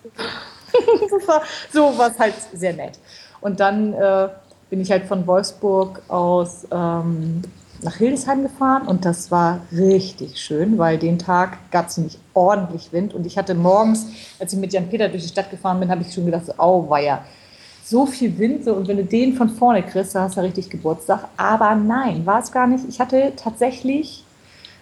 das 1.12 1.28
war, 1.28 1.42
so 1.72 1.98
war 1.98 2.12
es 2.12 2.20
halt 2.20 2.36
sehr 2.54 2.74
nett. 2.74 3.00
Und 3.42 3.60
dann 3.60 3.94
äh, 3.94 4.30
bin 4.70 4.82
ich 4.82 4.92
halt 4.92 5.06
von 5.06 5.26
Wolfsburg 5.26 6.02
aus 6.08 6.68
ähm, 6.72 7.42
nach 7.82 7.96
Hildesheim 7.96 8.44
gefahren 8.44 8.88
und 8.88 9.06
das 9.06 9.32
war 9.32 9.62
richtig 9.72 10.38
schön, 10.40 10.78
weil 10.78 10.98
den 10.98 11.20
Tag 11.20 11.58
gab 11.72 11.88
es 11.88 11.98
nämlich 11.98 12.18
ordentlich 12.34 12.92
Wind 12.92 13.14
und 13.14 13.26
ich 13.26 13.38
hatte 13.38 13.56
morgens, 13.56 14.08
als 14.40 14.54
ich 14.54 14.60
mit 14.60 14.74
Jan-Peter 14.74 15.10
durch 15.10 15.24
die 15.24 15.30
Stadt 15.30 15.50
gefahren 15.50 15.80
bin, 15.80 15.90
habe 15.90 16.02
ich 16.02 16.14
schon 16.14 16.26
gedacht, 16.26 16.46
so, 16.46 16.54
auweia, 16.58 17.24
so 17.84 18.06
viel 18.06 18.38
Wind 18.38 18.66
so, 18.66 18.74
und 18.74 18.88
wenn 18.88 18.98
du 18.98 19.06
den 19.06 19.36
von 19.36 19.50
vorne 19.50 19.84
kriegst, 19.84 20.14
dann 20.14 20.24
hast 20.24 20.38
du 20.38 20.42
richtig 20.42 20.70
Geburtstag. 20.70 21.28
Aber 21.38 21.74
nein, 21.76 22.26
war 22.26 22.40
es 22.40 22.52
gar 22.52 22.68
nicht. 22.68 22.86
Ich 22.88 23.00
hatte 23.00 23.34
tatsächlich 23.36 24.24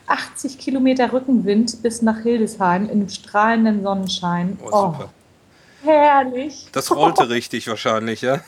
80 0.07 0.57
Kilometer 0.57 1.11
Rückenwind 1.13 1.81
bis 1.81 2.01
nach 2.01 2.19
Hildesheim 2.21 2.89
in 2.89 3.07
strahlenden 3.09 3.83
Sonnenschein. 3.83 4.57
Oh, 4.61 4.65
super. 4.65 5.09
Oh, 5.85 5.87
herrlich. 5.87 6.67
Das 6.71 6.93
rollte 6.93 7.29
richtig 7.29 7.67
wahrscheinlich, 7.67 8.21
ja? 8.21 8.39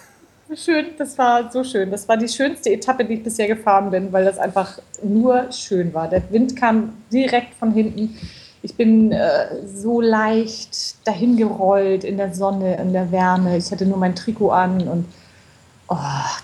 Schön, 0.55 0.88
das 0.97 1.15
war 1.17 1.51
so 1.51 1.63
schön. 1.63 1.91
Das 1.91 2.07
war 2.07 2.17
die 2.17 2.27
schönste 2.27 2.71
Etappe, 2.71 3.05
die 3.05 3.15
ich 3.15 3.23
bisher 3.23 3.47
gefahren 3.47 3.91
bin, 3.91 4.12
weil 4.12 4.25
das 4.25 4.39
einfach 4.39 4.79
nur 5.03 5.51
schön 5.51 5.93
war. 5.93 6.07
Der 6.07 6.23
Wind 6.31 6.55
kam 6.55 6.93
direkt 7.12 7.53
von 7.53 7.71
hinten. 7.71 8.17
Ich 8.63 8.75
bin 8.75 9.12
äh, 9.12 9.67
so 9.67 10.01
leicht 10.01 11.07
dahin 11.07 11.38
gerollt 11.38 12.03
in 12.03 12.17
der 12.17 12.33
Sonne, 12.33 12.77
in 12.77 12.93
der 12.93 13.12
Wärme. 13.12 13.57
Ich 13.57 13.71
hatte 13.71 13.85
nur 13.85 13.97
mein 13.97 14.15
Trikot 14.15 14.49
an 14.49 14.88
und 14.88 15.05
oh, 15.88 15.97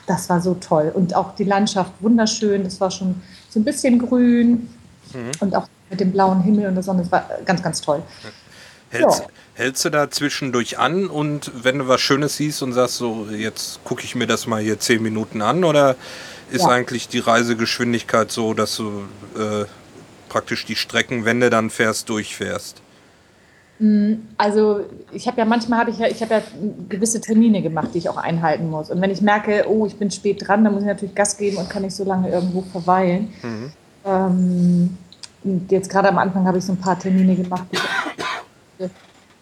das 0.05 0.29
war 0.29 0.39
so 0.39 0.53
toll. 0.53 0.91
Und 0.93 1.15
auch 1.15 1.33
die 1.33 1.43
Landschaft 1.43 1.91
wunderschön. 1.99 2.63
Das 2.63 2.79
war 2.79 2.91
schon 2.91 3.21
so 3.49 3.59
ein 3.59 3.63
bisschen 3.63 3.97
grün 3.97 4.69
mhm. 5.13 5.31
und 5.39 5.55
auch 5.55 5.67
mit 5.89 5.99
dem 5.99 6.11
blauen 6.11 6.43
Himmel 6.43 6.67
und 6.67 6.75
der 6.75 6.83
Sonne. 6.83 7.01
Das 7.01 7.11
war 7.11 7.27
ganz, 7.43 7.61
ganz 7.63 7.81
toll. 7.81 8.03
Hältst, 8.95 9.19
ja 9.21 9.27
hältst 9.55 9.85
du 9.85 9.89
da 9.89 10.11
zwischendurch 10.11 10.77
an 10.77 11.07
und 11.07 11.51
wenn 11.63 11.79
du 11.79 11.87
was 11.87 12.01
Schönes 12.01 12.35
siehst 12.37 12.61
und 12.61 12.73
sagst, 12.73 12.97
so 12.97 13.27
jetzt 13.31 13.83
gucke 13.83 14.03
ich 14.03 14.13
mir 14.13 14.27
das 14.27 14.47
mal 14.47 14.61
hier 14.61 14.79
zehn 14.79 15.01
Minuten 15.01 15.41
an 15.41 15.63
oder 15.63 15.95
ist 16.51 16.63
ja. 16.63 16.69
eigentlich 16.69 17.07
die 17.07 17.19
Reisegeschwindigkeit 17.19 18.31
so, 18.31 18.53
dass 18.53 18.75
du 18.75 19.05
äh, 19.35 19.65
praktisch 20.29 20.65
die 20.65 20.75
Strecken, 20.75 21.25
wenn 21.25 21.39
du 21.39 21.49
dann 21.49 21.69
fährst, 21.69 22.09
durchfährst? 22.09 22.81
Mm, 23.79 24.15
also 24.37 24.81
ich 25.11 25.25
habe 25.25 25.37
ja 25.37 25.45
manchmal 25.45 25.79
habe 25.79 25.91
ich 25.91 25.99
ja 25.99 26.07
ich 26.07 26.21
habe 26.21 26.35
ja 26.35 26.41
gewisse 26.89 27.21
Termine 27.21 27.61
gemacht, 27.61 27.89
die 27.93 27.99
ich 27.99 28.09
auch 28.09 28.17
einhalten 28.17 28.69
muss. 28.69 28.89
Und 28.89 29.01
wenn 29.01 29.09
ich 29.09 29.21
merke, 29.21 29.65
oh, 29.69 29.85
ich 29.85 29.95
bin 29.95 30.11
spät 30.11 30.45
dran, 30.45 30.65
dann 30.65 30.73
muss 30.73 30.83
ich 30.83 30.89
natürlich 30.89 31.15
Gas 31.15 31.37
geben 31.37 31.57
und 31.57 31.69
kann 31.69 31.83
nicht 31.83 31.95
so 31.95 32.03
lange 32.03 32.29
irgendwo 32.29 32.61
verweilen. 32.61 33.33
Mhm. 33.41 33.71
Ähm, 34.05 34.97
jetzt 35.69 35.89
gerade 35.89 36.09
am 36.09 36.17
Anfang 36.17 36.45
habe 36.45 36.57
ich 36.57 36.65
so 36.65 36.73
ein 36.73 36.77
paar 36.77 36.99
Termine 36.99 37.35
gemacht, 37.35 37.65
die 37.71 37.77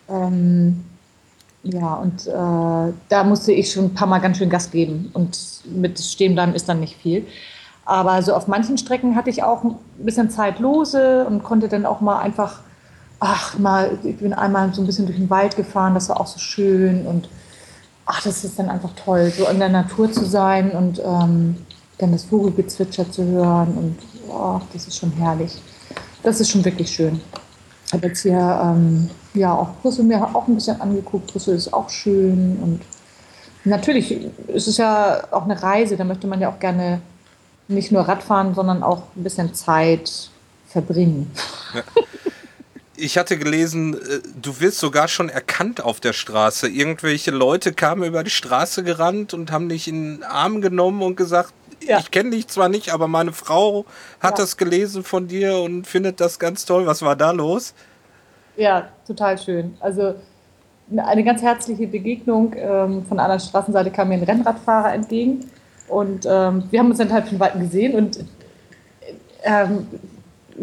ähm, 0.10 0.84
ja, 1.64 1.94
und 1.96 2.28
äh, 2.28 2.94
da 3.10 3.24
musste 3.24 3.54
ich 3.54 3.72
schon 3.72 3.86
ein 3.86 3.94
paar 3.94 4.08
Mal 4.08 4.20
ganz 4.20 4.38
schön 4.38 4.50
Gas 4.50 4.70
geben. 4.70 5.10
Und 5.14 5.38
mit 5.66 6.00
Stehenbleiben 6.00 6.54
ist 6.56 6.68
dann 6.68 6.82
nicht 6.82 6.98
viel. 6.98 7.26
Aber 7.86 8.22
so 8.22 8.34
auf 8.34 8.48
manchen 8.48 8.78
Strecken 8.78 9.16
hatte 9.16 9.30
ich 9.30 9.44
auch 9.44 9.64
ein 9.64 9.76
bisschen 9.98 10.30
Zeit 10.30 10.60
lose 10.60 11.26
und 11.26 11.44
konnte 11.44 11.68
dann 11.70 11.86
auch 11.86 12.02
mal 12.02 12.20
einfach, 12.20 12.60
ach, 13.20 13.58
mal, 13.58 13.98
ich 14.04 14.18
bin 14.18 14.34
einmal 14.34 14.74
so 14.74 14.82
ein 14.82 14.86
bisschen 14.86 15.06
durch 15.06 15.18
den 15.18 15.30
Wald 15.30 15.56
gefahren, 15.56 15.94
das 15.94 16.10
war 16.10 16.20
auch 16.20 16.28
so 16.28 16.40
schön. 16.40 17.06
Und 17.08 17.30
ach, 18.06 18.22
das 18.24 18.44
ist 18.44 18.60
dann 18.60 18.70
einfach 18.70 18.92
toll, 18.96 19.32
so 19.32 19.48
in 19.48 19.60
der 19.60 19.70
Natur 19.70 20.12
zu 20.12 20.26
sein 20.26 20.72
und 20.72 21.00
ähm, 21.00 21.58
dann 21.98 22.12
das 22.12 22.26
Vogelgezwitscher 22.26 23.10
zu 23.10 23.24
hören. 23.24 23.74
Und 23.78 23.98
oh, 24.30 24.60
das 24.74 24.88
ist 24.88 24.98
schon 24.98 25.12
herrlich. 25.14 25.62
Das 26.24 26.42
ist 26.42 26.50
schon 26.50 26.64
wirklich 26.64 26.90
schön. 26.90 27.22
Habe 27.94 28.08
jetzt 28.08 28.24
hier 28.24 28.62
ähm, 28.64 29.10
ja, 29.34 29.54
auch 29.54 29.70
Brüssel 29.82 30.04
mir 30.04 30.24
auch 30.24 30.48
ein 30.48 30.56
bisschen 30.56 30.82
angeguckt. 30.82 31.28
Brüssel 31.32 31.56
ist 31.56 31.74
auch 31.74 31.90
schön 31.90 32.58
und 32.62 32.82
natürlich 33.64 34.18
ist 34.48 34.68
es 34.68 34.78
ja 34.78 35.24
auch 35.32 35.44
eine 35.44 35.62
Reise, 35.62 35.96
da 35.96 36.04
möchte 36.04 36.28
man 36.28 36.42
ja 36.42 36.50
auch 36.50 36.60
gerne 36.60 37.02
nicht 37.68 37.92
nur 37.92 38.02
Radfahren, 38.02 38.56
sondern 38.56 38.84
auch 38.84 39.04
ein 39.16 39.24
bisschen 39.24 39.54
Zeit 39.54 40.30
verbringen. 40.68 41.32
Ich 42.96 43.18
hatte 43.18 43.40
gelesen, 43.40 43.96
äh, 43.96 44.20
du 44.40 44.60
wirst 44.60 44.78
sogar 44.78 45.08
schon 45.08 45.28
erkannt 45.28 45.84
auf 45.84 46.00
der 46.00 46.14
Straße. 46.14 46.68
Irgendwelche 46.68 47.32
Leute 47.32 47.74
kamen 47.74 48.04
über 48.04 48.24
die 48.24 48.30
Straße 48.30 48.84
gerannt 48.84 49.34
und 49.34 49.52
haben 49.52 49.68
dich 49.68 49.88
in 49.88 50.18
den 50.18 50.24
Arm 50.24 50.62
genommen 50.62 51.02
und 51.02 51.18
gesagt, 51.18 51.54
ja. 51.88 52.00
ich 52.00 52.12
kenne 52.12 52.32
dich 52.32 52.48
zwar 52.48 52.70
nicht, 52.70 52.94
aber 52.94 53.08
meine 53.08 53.34
Frau 53.34 53.86
hat 54.20 54.38
ja. 54.38 54.44
das 54.44 54.58
gelesen 54.58 55.04
von 55.04 55.28
dir 55.28 55.58
und 55.58 55.88
findet 55.88 56.20
das 56.20 56.40
ganz 56.40 56.66
toll. 56.66 56.86
Was 56.86 57.02
war 57.02 57.16
da 57.16 57.32
los? 57.32 57.74
Ja, 58.56 58.90
total 59.08 59.38
schön. 59.38 59.76
Also 59.80 60.16
eine 60.96 61.24
ganz 61.24 61.42
herzliche 61.42 61.88
Begegnung. 61.88 62.54
Ähm, 62.56 63.06
von 63.06 63.20
einer 63.20 63.40
Straßenseite 63.40 63.92
kam 63.92 64.10
mir 64.10 64.16
ein 64.16 64.24
Rennradfahrer 64.24 64.94
entgegen 64.94 65.50
und 65.88 66.26
ähm, 66.26 66.64
wir 66.70 66.80
haben 66.80 66.90
uns 66.90 66.98
dann 66.98 67.12
halt 67.12 67.28
von 67.28 67.40
Weitem 67.40 67.62
gesehen 67.62 67.96
und 67.96 68.20
ähm, 69.44 69.88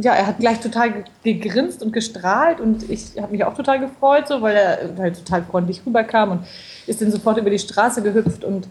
ja, 0.01 0.15
er 0.15 0.27
hat 0.27 0.39
gleich 0.39 0.61
total 0.61 1.05
gegrinst 1.25 1.83
und 1.83 1.93
gestrahlt 1.93 2.61
und 2.61 2.89
ich 2.89 3.21
habe 3.21 3.33
mich 3.33 3.45
auch 3.45 3.55
total 3.55 3.81
gefreut, 3.81 4.29
so, 4.29 4.41
weil 4.41 4.57
er 4.57 4.79
halt 4.99 5.19
total 5.19 5.43
freundlich 5.43 5.83
rüberkam 5.85 6.31
und 6.31 6.47
ist 6.87 7.03
dann 7.03 7.11
sofort 7.11 7.39
über 7.39 7.51
die 7.51 7.59
Straße 7.59 8.01
gehüpft 8.03 8.45
und 8.45 8.69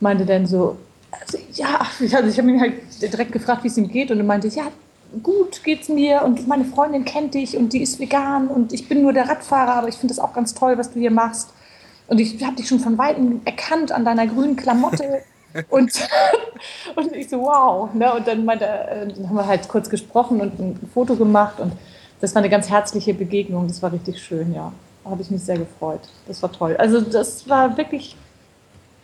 meinte 0.00 0.24
dann 0.24 0.46
so, 0.46 0.78
also, 1.10 1.38
ja, 1.54 1.86
ich, 2.00 2.14
also 2.16 2.28
ich 2.28 2.38
habe 2.38 2.50
ihn 2.50 2.60
halt 2.60 2.74
direkt 3.00 3.32
gefragt, 3.32 3.64
wie 3.64 3.68
es 3.68 3.76
ihm 3.76 3.88
geht 3.88 4.10
und 4.10 4.18
er 4.18 4.24
meinte, 4.24 4.48
ja, 4.48 4.64
gut 5.22 5.64
geht's 5.64 5.88
mir 5.88 6.22
und 6.22 6.46
meine 6.46 6.64
Freundin 6.64 7.04
kennt 7.04 7.34
dich 7.34 7.56
und 7.56 7.72
die 7.72 7.82
ist 7.82 7.98
vegan 7.98 8.48
und 8.48 8.72
ich 8.72 8.88
bin 8.88 9.02
nur 9.02 9.12
der 9.12 9.28
Radfahrer, 9.28 9.74
aber 9.74 9.88
ich 9.88 9.96
finde 9.96 10.14
das 10.14 10.22
auch 10.22 10.34
ganz 10.34 10.54
toll, 10.54 10.76
was 10.76 10.92
du 10.92 11.00
hier 11.00 11.10
machst. 11.10 11.50
Und 12.08 12.20
ich 12.20 12.42
habe 12.44 12.56
dich 12.56 12.68
schon 12.68 12.80
von 12.80 12.96
Weitem 12.96 13.42
erkannt 13.44 13.92
an 13.92 14.04
deiner 14.04 14.26
grünen 14.26 14.56
Klamotte. 14.56 15.22
und, 15.68 15.92
und 16.96 17.12
ich 17.14 17.28
so, 17.28 17.40
wow. 17.40 17.92
Ne? 17.94 18.12
Und 18.14 18.26
dann, 18.26 18.44
meinte, 18.44 18.64
äh, 18.64 19.06
dann 19.08 19.28
haben 19.28 19.36
wir 19.36 19.46
halt 19.46 19.68
kurz 19.68 19.88
gesprochen 19.88 20.40
und 20.40 20.58
ein 20.58 20.90
Foto 20.92 21.16
gemacht 21.16 21.60
und 21.60 21.72
das 22.20 22.34
war 22.34 22.40
eine 22.40 22.50
ganz 22.50 22.68
herzliche 22.68 23.14
Begegnung. 23.14 23.68
Das 23.68 23.82
war 23.82 23.92
richtig 23.92 24.22
schön, 24.22 24.52
ja. 24.54 24.72
Da 25.04 25.10
habe 25.10 25.22
ich 25.22 25.30
mich 25.30 25.42
sehr 25.42 25.58
gefreut. 25.58 26.00
Das 26.26 26.42
war 26.42 26.50
toll. 26.50 26.76
Also 26.76 27.00
das 27.00 27.48
war 27.48 27.76
wirklich 27.76 28.16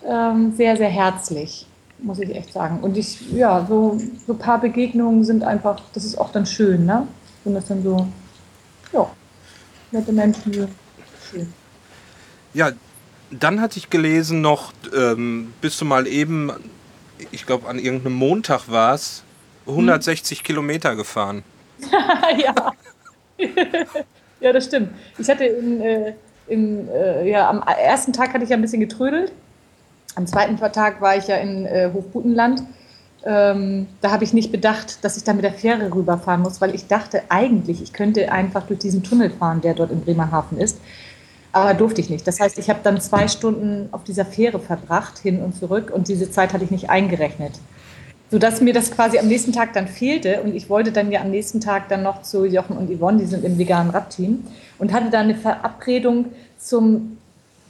ähm, 0.06 0.52
sehr, 0.56 0.76
sehr 0.76 0.88
herzlich 0.88 1.66
muss 1.98 2.18
ich 2.18 2.34
echt 2.34 2.52
sagen. 2.52 2.80
Und 2.80 2.96
ich, 2.96 3.30
ja, 3.32 3.64
so, 3.68 3.98
so 4.26 4.32
ein 4.34 4.38
paar 4.38 4.60
Begegnungen 4.60 5.24
sind 5.24 5.42
einfach, 5.42 5.80
das 5.92 6.04
ist 6.04 6.16
auch 6.16 6.32
dann 6.32 6.46
schön, 6.46 6.84
ne? 6.84 7.06
Wenn 7.44 7.54
das 7.54 7.66
dann 7.66 7.82
so, 7.82 8.06
ja, 8.92 9.10
nette 9.90 10.12
Menschen 10.12 10.52
sind. 10.52 10.70
Schön. 11.30 11.52
Ja, 12.52 12.72
dann 13.30 13.60
hatte 13.60 13.78
ich 13.78 13.90
gelesen 13.90 14.40
noch, 14.40 14.72
ähm, 14.94 15.52
bist 15.60 15.80
du 15.80 15.84
mal 15.84 16.06
eben, 16.06 16.52
ich 17.32 17.46
glaube 17.46 17.68
an 17.68 17.78
irgendeinem 17.78 18.14
Montag 18.14 18.68
war 18.68 18.94
es, 18.94 19.24
160 19.66 20.38
hm. 20.38 20.44
Kilometer 20.44 20.94
gefahren. 20.94 21.42
ja. 22.38 22.72
ja, 24.40 24.52
das 24.52 24.66
stimmt. 24.66 24.90
Ich 25.18 25.28
hatte 25.28 25.44
in, 25.44 25.80
äh, 25.80 26.14
in, 26.46 26.88
äh, 26.88 27.28
ja, 27.28 27.48
am 27.48 27.62
ersten 27.62 28.12
Tag 28.12 28.32
hatte 28.34 28.44
ich 28.44 28.50
ja 28.50 28.56
ein 28.56 28.62
bisschen 28.62 28.80
getrödelt 28.80 29.32
am 30.14 30.26
zweiten 30.26 30.56
Tag 30.56 31.00
war 31.00 31.16
ich 31.16 31.26
ja 31.26 31.36
in 31.36 31.66
äh, 31.66 31.90
Hofbutenland. 31.92 32.62
Ähm, 33.26 33.86
da 34.02 34.10
habe 34.10 34.24
ich 34.24 34.34
nicht 34.34 34.52
bedacht, 34.52 35.02
dass 35.02 35.16
ich 35.16 35.24
da 35.24 35.32
mit 35.32 35.44
der 35.44 35.52
Fähre 35.52 35.92
rüberfahren 35.92 36.42
muss, 36.42 36.60
weil 36.60 36.74
ich 36.74 36.88
dachte 36.88 37.22
eigentlich, 37.30 37.82
ich 37.82 37.92
könnte 37.92 38.30
einfach 38.30 38.66
durch 38.66 38.80
diesen 38.80 39.02
Tunnel 39.02 39.30
fahren, 39.30 39.62
der 39.62 39.74
dort 39.74 39.90
in 39.90 40.02
Bremerhaven 40.02 40.58
ist. 40.58 40.78
Aber 41.52 41.72
durfte 41.72 42.00
ich 42.00 42.10
nicht. 42.10 42.26
Das 42.26 42.40
heißt, 42.40 42.58
ich 42.58 42.68
habe 42.68 42.80
dann 42.82 43.00
zwei 43.00 43.28
Stunden 43.28 43.88
auf 43.92 44.04
dieser 44.04 44.24
Fähre 44.24 44.58
verbracht, 44.58 45.18
hin 45.18 45.40
und 45.40 45.56
zurück, 45.56 45.90
und 45.94 46.08
diese 46.08 46.30
Zeit 46.30 46.52
hatte 46.52 46.64
ich 46.64 46.70
nicht 46.70 46.90
eingerechnet. 46.90 47.52
Sodass 48.30 48.60
mir 48.60 48.74
das 48.74 48.90
quasi 48.90 49.18
am 49.18 49.28
nächsten 49.28 49.52
Tag 49.52 49.72
dann 49.72 49.86
fehlte. 49.86 50.42
Und 50.42 50.54
ich 50.54 50.68
wollte 50.68 50.90
dann 50.90 51.12
ja 51.12 51.20
am 51.20 51.30
nächsten 51.30 51.60
Tag 51.60 51.88
dann 51.88 52.02
noch 52.02 52.22
zu 52.22 52.44
Jochen 52.44 52.76
und 52.76 52.90
Yvonne, 52.90 53.18
die 53.18 53.26
sind 53.26 53.44
im 53.44 53.56
veganen 53.56 53.90
Radteam, 53.90 54.44
und 54.78 54.92
hatte 54.92 55.10
da 55.10 55.20
eine 55.20 55.36
Verabredung 55.36 56.26
zum 56.58 57.18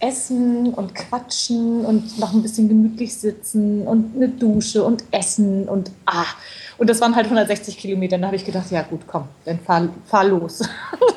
Essen 0.05 0.75
und 0.75 0.95
Quatschen 0.95 1.85
und 1.85 2.19
noch 2.19 2.33
ein 2.33 2.43
bisschen 2.43 2.69
gemütlich 2.69 3.17
sitzen 3.17 3.87
und 3.87 4.14
eine 4.14 4.29
Dusche 4.29 4.85
und 4.85 5.05
Essen 5.11 5.69
und 5.69 5.90
ah. 6.07 6.25
Und 6.77 6.90
das 6.90 7.01
waren 7.01 7.14
halt 7.14 7.27
160 7.27 7.79
Kilometer. 7.79 8.19
Da 8.19 8.27
habe 8.27 8.37
ich 8.37 8.45
gedacht, 8.45 8.71
ja 8.71 8.83
gut, 8.83 9.03
komm, 9.07 9.29
dann 9.45 9.61
fahr, 9.61 9.88
fahr 10.07 10.25
los. 10.25 10.69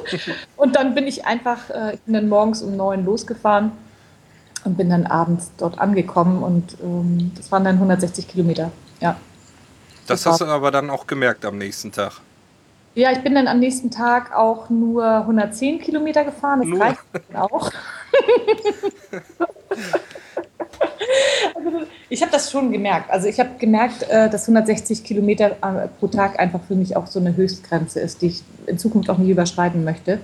und 0.56 0.76
dann 0.76 0.94
bin 0.94 1.08
ich 1.08 1.26
einfach, 1.26 1.70
äh, 1.70 1.96
ich 1.96 2.02
bin 2.02 2.14
dann 2.14 2.30
morgens 2.30 2.62
um 2.62 2.78
neun 2.78 3.06
losgefahren 3.06 3.72
und 4.64 4.78
bin 4.78 4.90
dann 4.90 5.06
abends 5.08 5.52
dort 5.58 5.80
angekommen 5.80 6.44
und 6.44 6.78
ähm, 6.82 7.32
das 7.36 7.52
waren 7.52 7.64
dann 7.64 7.76
160 7.76 8.28
Kilometer, 8.28 8.72
ja. 9.02 9.18
Das, 10.06 10.24
das 10.24 10.34
hast 10.34 10.42
du 10.42 10.46
aber 10.46 10.72
dann 10.72 10.90
auch 10.90 11.08
gemerkt 11.08 11.44
am 11.44 11.58
nächsten 11.58 11.92
Tag. 11.92 12.22
Ja, 12.98 13.12
ich 13.12 13.20
bin 13.20 13.36
dann 13.36 13.48
am 13.48 13.60
nächsten 13.60 13.92
Tag 13.92 14.36
auch 14.36 14.70
nur 14.70 15.06
110 15.06 15.80
Kilometer 15.80 16.24
gefahren. 16.24 16.62
Das 16.62 16.70
nur. 16.70 16.82
reicht 16.82 17.00
auch. 17.36 17.72
ich 22.10 22.22
habe 22.22 22.32
das 22.32 22.52
schon 22.52 22.72
gemerkt. 22.72 23.10
Also 23.10 23.28
ich 23.28 23.40
habe 23.40 23.52
gemerkt, 23.58 24.04
äh, 24.04 24.30
dass 24.30 24.44
160 24.44 25.04
Kilometer 25.04 25.52
äh, 25.52 25.88
pro 26.00 26.08
Tag 26.08 26.40
einfach 26.40 26.62
für 26.68 26.76
mich 26.76 26.96
auch 26.96 27.08
so 27.08 27.20
eine 27.20 27.36
Höchstgrenze 27.36 28.00
ist, 28.00 28.22
die 28.22 28.28
ich 28.28 28.44
in 28.66 28.78
Zukunft 28.78 29.10
auch 29.10 29.18
nie 29.18 29.32
überschreiten 29.32 29.84
möchte. 29.84 30.20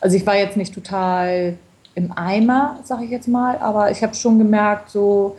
Also 0.00 0.16
ich 0.16 0.26
war 0.26 0.36
jetzt 0.36 0.56
nicht 0.56 0.74
total 0.74 1.56
im 1.94 2.12
Eimer, 2.12 2.80
sage 2.84 3.04
ich 3.04 3.10
jetzt 3.10 3.28
mal, 3.28 3.58
aber 3.58 3.90
ich 3.90 4.02
habe 4.02 4.14
schon 4.14 4.38
gemerkt, 4.38 4.90
so, 4.90 5.38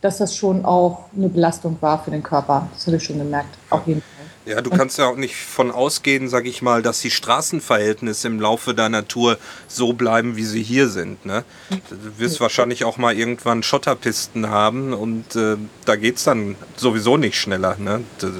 dass 0.00 0.18
das 0.18 0.36
schon 0.36 0.64
auch 0.64 1.04
eine 1.16 1.28
Belastung 1.28 1.76
war 1.80 2.02
für 2.02 2.10
den 2.10 2.22
Körper. 2.22 2.68
Das 2.74 2.86
habe 2.86 2.98
ich 2.98 3.04
schon 3.04 3.18
gemerkt, 3.18 3.56
auf 3.70 3.86
jeden 3.86 4.02
Fall. 4.02 4.17
Ja, 4.48 4.62
du 4.62 4.70
kannst 4.70 4.96
ja 4.98 5.06
auch 5.06 5.16
nicht 5.16 5.36
von 5.36 5.70
ausgehen, 5.70 6.28
sag 6.28 6.46
ich 6.46 6.62
mal, 6.62 6.80
dass 6.80 7.00
die 7.00 7.10
Straßenverhältnisse 7.10 8.28
im 8.28 8.40
Laufe 8.40 8.72
deiner 8.72 9.06
Tour 9.06 9.36
so 9.66 9.92
bleiben, 9.92 10.36
wie 10.36 10.44
sie 10.44 10.62
hier 10.62 10.88
sind. 10.88 11.26
Ne? 11.26 11.44
Du 11.70 12.18
wirst 12.18 12.40
wahrscheinlich 12.40 12.84
auch 12.84 12.96
mal 12.96 13.14
irgendwann 13.14 13.62
Schotterpisten 13.62 14.48
haben 14.48 14.94
und 14.94 15.36
äh, 15.36 15.56
da 15.84 15.96
geht 15.96 16.16
es 16.16 16.24
dann 16.24 16.56
sowieso 16.76 17.18
nicht 17.18 17.36
schneller. 17.36 17.76
Ne? 17.78 18.00
Du 18.20 18.32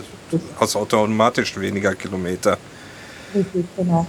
hast 0.58 0.76
automatisch 0.76 1.60
weniger 1.60 1.94
Kilometer. 1.94 2.56
Richtig, 3.34 3.66
genau. 3.76 4.06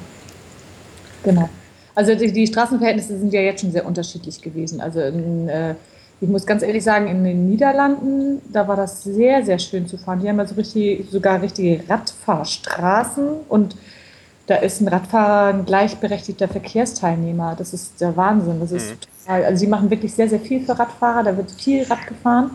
Genau. 1.24 1.50
Also 1.96 2.16
die, 2.16 2.32
die, 2.32 2.48
Straßenverhältnisse 2.48 3.20
sind 3.20 3.34
ja 3.34 3.42
jetzt 3.42 3.60
schon 3.60 3.74
sehr 3.74 3.86
unterschiedlich 3.86 4.42
gewesen. 4.42 4.80
Also 4.80 5.02
in, 5.02 5.50
äh, 5.50 5.76
ich 6.22 6.28
muss 6.28 6.46
ganz 6.46 6.64
ehrlich 6.64 6.84
sagen, 6.84 7.08
in 7.08 7.24
den 7.24 7.50
Niederlanden, 7.50 8.42
da 8.52 8.68
war 8.68 8.76
das 8.76 9.04
sehr, 9.04 9.44
sehr 9.46 9.58
schön 9.58 9.88
zu 9.88 9.98
fahren. 9.98 10.20
Die 10.22 10.28
haben 10.28 10.40
also 10.40 10.56
richtig, 10.56 11.10
sogar 11.10 11.42
richtige 11.42 11.82
Radfahrstraßen 11.88 13.42
und 13.48 13.76
da 14.48 14.56
ist 14.56 14.82
ein 14.82 14.88
Radfahrer 14.88 15.54
ein 15.54 15.66
gleichberechtigter 15.66 16.48
Verkehrsteilnehmer. 16.48 17.56
Das 17.58 17.74
ist 17.74 18.02
der 18.02 18.18
Wahnsinn. 18.18 18.60
Das 18.60 18.72
ist 18.72 18.90
mhm. 18.90 18.98
total, 19.24 19.46
also 19.46 19.60
sie 19.60 19.68
machen 19.68 19.90
wirklich 19.92 20.14
sehr, 20.14 20.28
sehr 20.28 20.40
viel 20.40 20.66
für 20.66 20.78
Radfahrer. 20.78 21.24
Da 21.24 21.38
wird 21.38 21.52
viel 21.52 21.84
Rad 21.84 22.08
gefahren. 22.08 22.52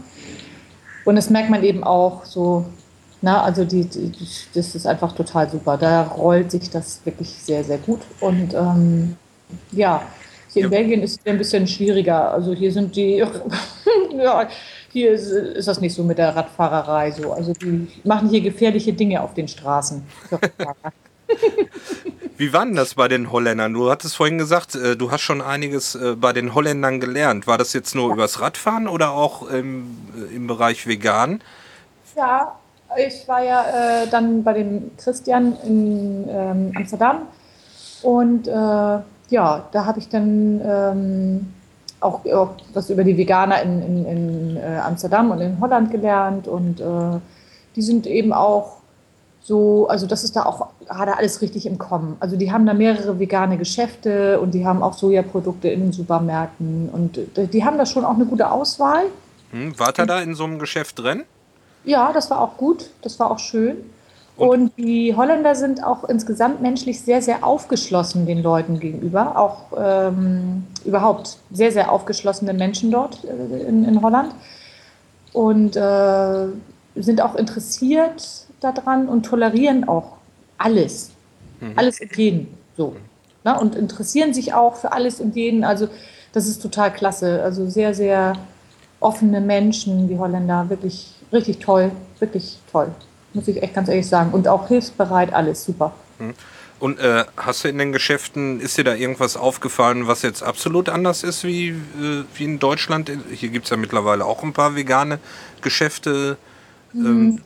Und 1.05 1.17
das 1.17 1.31
merkt 1.31 1.51
man 1.51 1.63
eben 1.63 1.85
auch 1.85 2.25
so, 2.25 2.67
na, 3.23 3.43
also 3.43 3.65
die, 3.65 3.85
die, 3.85 4.13
das 4.55 4.75
ist 4.75 4.87
einfach 4.87 5.13
total 5.13 5.49
super. 5.49 5.79
Da 5.79 6.03
rollt 6.03 6.51
sich 6.51 6.69
das 6.69 7.01
wirklich 7.05 7.31
sehr, 7.31 7.63
sehr 7.63 7.79
gut. 7.79 8.01
Und 8.21 8.53
ähm, 8.55 9.17
ja, 9.71 10.03
hier 10.55 10.63
ja. 10.63 10.67
in 10.67 10.71
Belgien 10.71 11.03
ist 11.03 11.21
es 11.21 11.27
ein 11.27 11.39
bisschen 11.39 11.67
schwieriger. 11.67 12.33
Also 12.33 12.55
hier 12.55 12.73
sind 12.73 12.97
die, 12.97 13.17
ja, 14.17 14.49
hier 14.91 15.11
ist, 15.11 15.31
ist, 15.31 15.69
das 15.69 15.81
nicht 15.81 15.95
so 15.95 16.03
mit 16.05 16.19
der 16.19 16.35
Radfahrerei 16.35 17.11
so. 17.11 17.33
Also 17.33 17.53
die 17.53 17.89
machen 18.05 18.31
hier 18.31 18.41
gefährliche 18.41 18.93
Dinge 18.93 19.21
auf 19.23 19.35
den 19.35 19.49
Straßen. 19.49 20.03
Wie 22.37 22.53
war 22.53 22.65
denn 22.65 22.75
das 22.75 22.95
bei 22.95 23.09
den 23.09 23.31
Holländern? 23.31 23.75
Du 23.75 23.91
hattest 23.91 24.17
vorhin 24.17 24.39
gesagt, 24.39 24.75
äh, 24.75 24.97
du 24.97 25.11
hast 25.11 25.21
schon 25.21 25.41
einiges 25.41 25.95
äh, 25.95 26.17
bei 26.17 26.33
den 26.33 26.55
Holländern 26.55 27.01
gelernt. 27.01 27.47
War 27.47 27.59
das 27.59 27.73
jetzt 27.73 27.95
nur 27.95 28.09
ja. 28.09 28.15
übers 28.15 28.41
Radfahren 28.41 28.89
oder 28.89 29.11
auch 29.13 29.49
im, 29.49 29.97
äh, 30.17 30.35
im 30.35 30.47
Bereich 30.47 30.87
vegan? 30.87 31.41
Ja, 32.17 32.59
ich 32.97 33.27
war 33.27 33.43
ja 33.43 34.03
äh, 34.03 34.09
dann 34.09 34.45
bei 34.45 34.53
dem 34.53 34.91
Christian 34.97 35.57
in 35.65 36.29
ähm, 36.29 36.73
Amsterdam 36.77 37.23
und 38.03 38.47
äh, 38.47 38.99
ja, 39.31 39.65
da 39.73 39.87
habe 39.87 39.99
ich 39.99 40.09
dann 40.09 40.61
ähm, 40.65 41.55
auch, 42.01 42.25
auch, 42.27 42.51
was 42.73 42.91
über 42.91 43.05
die 43.05 43.17
Veganer 43.17 43.63
in, 43.63 43.83
in, 43.83 44.05
in 44.07 44.57
äh, 44.57 44.81
Amsterdam 44.85 45.31
und 45.31 45.41
in 45.41 45.61
Holland 45.61 45.91
gelernt 45.91 46.47
und 46.49 46.81
äh, 46.81 47.19
die 47.77 47.83
sind 47.83 48.07
eben 48.07 48.33
auch 48.33 48.79
so, 49.45 49.89
also 49.89 50.07
das 50.07 50.25
ist 50.25 50.37
da 50.37 50.47
auch 50.47 50.69
gerade 50.87 51.19
alles 51.19 51.43
richtig 51.43 51.67
im 51.67 51.77
Kommen. 51.77 52.17
Also 52.19 52.37
die 52.37 52.51
haben 52.51 52.65
da 52.65 52.73
mehrere 52.73 53.19
vegane 53.19 53.59
Geschäfte 53.59 54.41
und 54.41 54.55
die 54.55 54.65
haben 54.65 54.83
auch 54.83 54.95
Sojaprodukte 54.95 55.69
in 55.69 55.81
den 55.81 55.93
Supermärkten 55.93 56.89
und 56.91 57.19
äh, 57.37 57.47
die 57.47 57.65
haben 57.65 57.77
da 57.77 57.85
schon 57.85 58.05
auch 58.05 58.15
eine 58.15 58.25
gute 58.25 58.51
Auswahl. 58.51 59.05
Hm, 59.51 59.75
ihr 59.99 60.07
da 60.07 60.21
in 60.21 60.35
so 60.35 60.45
einem 60.45 60.59
Geschäft 60.59 60.99
drin? 60.99 61.25
Ja, 61.85 62.13
das 62.13 62.31
war 62.31 62.41
auch 62.41 62.57
gut, 62.57 62.91
das 63.03 63.19
war 63.21 63.31
auch 63.31 63.39
schön. 63.39 63.77
Und 64.37 64.73
die 64.77 65.15
Holländer 65.15 65.55
sind 65.55 65.85
auch 65.85 66.05
insgesamt 66.05 66.61
menschlich 66.61 67.01
sehr, 67.01 67.23
sehr 67.23 67.45
aufgeschlossen 67.45 68.27
den 68.27 68.43
Leuten 68.43 68.81
gegenüber. 68.81 69.39
Auch 69.39 69.67
ähm, 69.79 70.67
überhaupt 70.85 71.39
sehr, 71.53 71.71
sehr 71.71 71.93
aufgeschlossene 71.93 72.53
Menschen 72.53 72.91
dort 72.91 73.21
äh, 73.25 73.63
in, 73.63 73.85
in, 73.85 74.03
Holland. 74.03 74.35
Und 75.33 75.77
äh, 75.77 76.47
sind 76.97 77.21
auch 77.21 77.37
interessiert 77.37 78.47
daran 78.61 79.09
und 79.09 79.25
tolerieren 79.25 79.87
auch 79.89 80.17
alles. 80.59 81.11
Mhm. 81.61 81.73
Alles 81.77 82.01
und 82.01 82.17
jeden. 82.17 82.59
So. 82.77 82.97
Na, 83.45 83.59
und 83.59 83.77
interessieren 83.77 84.35
sich 84.35 84.53
auch 84.53 84.77
für 84.77 84.93
alles 84.93 85.21
und 85.21 85.37
jeden. 85.37 85.63
Also, 85.63 85.89
das 86.33 86.47
ist 86.47 86.61
total 86.61 86.93
klasse. 86.93 87.41
Also, 87.43 87.69
sehr, 87.69 87.95
sehr 87.95 88.33
offene 88.99 89.41
Menschen, 89.41 90.09
die 90.09 90.19
Holländer, 90.19 90.71
wirklich 90.71 91.13
richtig 91.33 91.59
toll, 91.59 91.93
wirklich 92.19 92.59
toll, 92.73 92.89
muss 93.35 93.49
ich 93.49 93.63
echt 93.63 93.75
ganz 93.75 93.89
ehrlich 93.89 94.07
sagen. 94.07 94.33
Und 94.33 94.49
auch 94.49 94.69
hilfsbereit, 94.69 95.33
alles 95.33 95.65
super. 95.65 95.93
Hm. 96.19 96.35
Und 96.81 96.99
äh, 96.99 97.25
hast 97.37 97.65
du 97.65 97.69
in 97.69 97.79
den 97.79 97.93
Geschäften, 97.93 98.61
ist 98.61 98.77
dir 98.77 98.85
da 98.85 98.95
irgendwas 98.95 99.37
aufgefallen, 99.37 100.07
was 100.07 100.23
jetzt 100.23 100.43
absolut 100.43 100.89
anders 100.89 101.23
ist 101.23 101.45
wie, 101.45 101.69
äh, 101.69 102.25
wie 102.35 102.45
in 102.45 102.59
Deutschland? 102.59 103.11
Hier 103.33 103.49
gibt 103.49 103.65
es 103.65 103.71
ja 103.71 103.77
mittlerweile 103.77 104.25
auch 104.25 104.43
ein 104.43 104.53
paar 104.53 104.75
vegane 104.75 105.19
Geschäfte. 105.63 106.37
Ähm, 106.95 107.41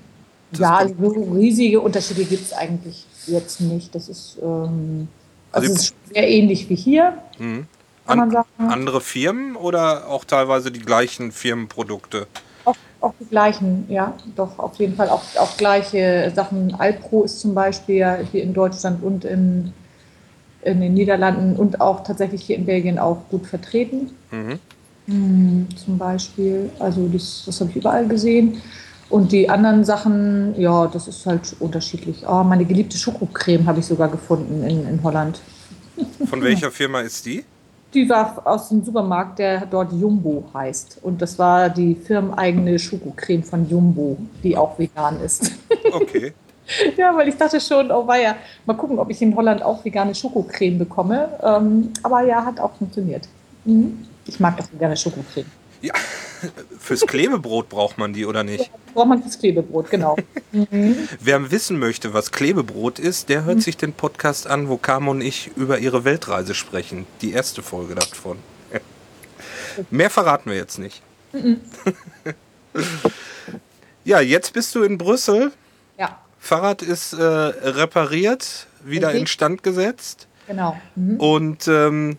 ja, 0.53 0.77
also 0.77 0.95
so 0.99 1.33
riesige 1.35 1.81
Unterschiede 1.81 2.25
gibt 2.25 2.47
es 2.47 2.53
eigentlich 2.53 3.07
jetzt 3.27 3.61
nicht. 3.61 3.95
Das 3.95 4.09
ist, 4.09 4.39
ähm, 4.43 5.09
also, 5.53 5.69
also 5.69 5.75
ist 5.75 5.95
sehr 6.13 6.29
ähnlich 6.29 6.69
wie 6.69 6.77
hier. 6.77 7.19
Mhm. 7.39 7.67
An, 8.07 8.35
andere 8.57 9.03
Firmen 9.03 9.55
oder 9.55 10.09
auch 10.09 10.25
teilweise 10.25 10.73
die 10.73 10.81
gleichen 10.81 11.31
Firmenprodukte? 11.31 12.27
Auch, 13.01 13.15
die 13.21 13.27
gleichen, 13.27 13.87
ja, 13.89 14.15
doch, 14.35 14.59
auf 14.59 14.77
jeden 14.77 14.97
Fall. 14.97 15.09
Auch, 15.09 15.23
auch 15.39 15.57
gleiche 15.57 16.33
Sachen. 16.35 16.75
Alpro 16.79 17.25
ist 17.25 17.41
zum 17.41 17.55
Beispiel 17.55 18.27
hier 18.33 18.43
in 18.43 18.53
Deutschland 18.53 19.03
und 19.03 19.25
in, 19.25 19.73
in 20.63 20.81
den 20.81 20.95
Niederlanden 20.95 21.57
und 21.57 21.81
auch 21.81 22.03
tatsächlich 22.03 22.43
hier 22.43 22.57
in 22.57 22.67
Belgien 22.67 22.99
auch 22.99 23.19
gut 23.31 23.47
vertreten. 23.47 24.11
Mhm. 24.31 24.59
Hm, 25.07 25.69
zum 25.77 25.97
Beispiel, 25.97 26.71
also 26.81 27.09
das, 27.09 27.45
das 27.47 27.61
habe 27.61 27.71
ich 27.71 27.77
überall 27.77 28.07
gesehen. 28.09 28.61
Und 29.09 29.33
die 29.33 29.49
anderen 29.49 29.85
Sachen, 29.85 30.55
ja, 30.61 30.87
das 30.87 31.09
ist 31.09 31.25
halt 31.25 31.57
unterschiedlich. 31.61 32.25
Oh, 32.29 32.43
meine 32.43 32.65
geliebte 32.65 32.99
Schokocreme 32.99 33.67
habe 33.67 33.81
ich 33.81 33.87
sogar 33.87 34.09
gefunden 34.09 34.63
in, 34.65 34.87
in 34.87 35.03
Holland. 35.03 35.41
Von 36.29 36.43
welcher 36.43 36.71
Firma 36.71 37.01
ist 37.01 37.25
die? 37.25 37.45
Die 37.95 38.09
war 38.09 38.43
aus 38.45 38.69
dem 38.69 38.85
Supermarkt, 38.85 39.39
der 39.39 39.65
dort 39.65 39.93
Jumbo 39.93 40.45
heißt. 40.53 40.99
Und 41.03 41.23
das 41.23 41.39
war 41.39 41.71
die 41.71 41.95
firmeneigene 41.95 42.79
Schokocreme 42.79 43.43
von 43.43 43.69
Jumbo, 43.69 44.19
die 44.43 44.57
auch 44.57 44.79
vegan 44.79 45.21
ist. 45.21 45.53
Okay. 45.91 46.35
ja, 46.99 47.17
weil 47.17 47.29
ich 47.29 47.37
dachte 47.37 47.59
schon, 47.59 47.91
oh 47.91 48.07
weia, 48.07 48.37
mal 48.67 48.75
gucken, 48.75 48.99
ob 48.99 49.09
ich 49.09 49.23
in 49.23 49.35
Holland 49.35 49.63
auch 49.63 49.83
vegane 49.83 50.15
Schokocreme 50.15 50.79
bekomme. 50.79 51.31
Ähm, 51.43 51.91
aber 52.03 52.27
ja, 52.27 52.45
hat 52.45 52.61
auch 52.61 52.75
funktioniert. 52.75 53.27
Mhm. 53.65 54.07
Ich 54.27 54.39
mag 54.39 54.59
das 54.59 54.71
vegane 54.71 54.95
Schokocreme. 54.95 55.47
Ja, 55.81 55.95
fürs 56.79 57.07
Klebebrot 57.07 57.69
braucht 57.69 57.99
man 57.99 58.13
die, 58.13 58.27
oder 58.27 58.45
nicht? 58.45 58.65
Ja, 58.65 58.79
braucht 58.95 59.09
man 59.09 59.23
fürs 59.23 59.39
Klebebrot, 59.39 59.91
genau. 59.91 60.17
Mhm. 60.53 61.09
Wer 61.21 61.51
wissen 61.51 61.79
möchte, 61.79 62.15
was 62.15 62.33
Klebebrot 62.33 62.99
ist, 62.99 63.29
der 63.29 63.45
hört 63.45 63.57
mhm. 63.57 63.63
sich 63.63 63.77
den 63.77 63.93
Podcast 63.93 64.47
an, 64.47 64.69
wo 64.69 64.77
Carmen 64.77 65.09
und 65.09 65.21
ich 65.21 65.51
über 65.57 65.79
ihre 65.79 66.05
Weltreise 66.05 66.55
sprechen. 66.55 67.07
Die 67.21 67.33
erste 67.33 67.63
Folge 67.63 67.95
davon. 67.95 68.39
Mehr 69.91 70.11
verraten 70.11 70.51
wir 70.51 70.57
jetzt 70.57 70.79
nicht. 70.79 71.03
Mhm. 71.33 71.61
ja, 74.05 74.21
jetzt 74.21 74.53
bist 74.53 74.75
du 74.75 74.83
in 74.83 74.99
Brüssel. 74.99 75.53
Ja. 75.99 76.19
Fahrrad 76.39 76.83
ist 76.83 77.13
äh, 77.13 77.23
repariert, 77.23 78.67
wieder 78.85 79.09
okay. 79.09 79.21
instand 79.21 79.63
gesetzt. 79.63 80.27
Genau. 80.47 80.81
Mhm. 80.95 81.17
Und 81.21 81.69
ähm, 81.69 82.17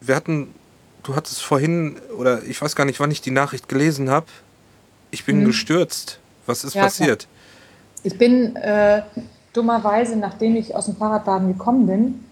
wir 0.00 0.16
hatten 0.16 0.54
du 1.02 1.16
hattest 1.16 1.42
vorhin, 1.42 1.96
oder 2.16 2.42
ich 2.44 2.60
weiß 2.60 2.76
gar 2.76 2.84
nicht, 2.84 3.00
wann 3.00 3.10
ich 3.10 3.20
die 3.20 3.30
Nachricht 3.30 3.68
gelesen 3.68 4.10
habe. 4.10 4.26
Ich 5.10 5.24
bin 5.24 5.40
mhm. 5.40 5.46
gestürzt. 5.46 6.18
Was 6.46 6.64
ist 6.64 6.74
ja, 6.74 6.82
passiert? 6.82 7.20
Klar. 7.20 8.04
Ich 8.04 8.18
bin 8.18 8.56
äh, 8.56 9.02
dummerweise, 9.52 10.16
nachdem 10.16 10.56
ich 10.56 10.74
aus 10.74 10.86
dem 10.86 10.96
Fahrradladen 10.96 11.56
gekommen 11.56 11.86
bin, 11.86 12.24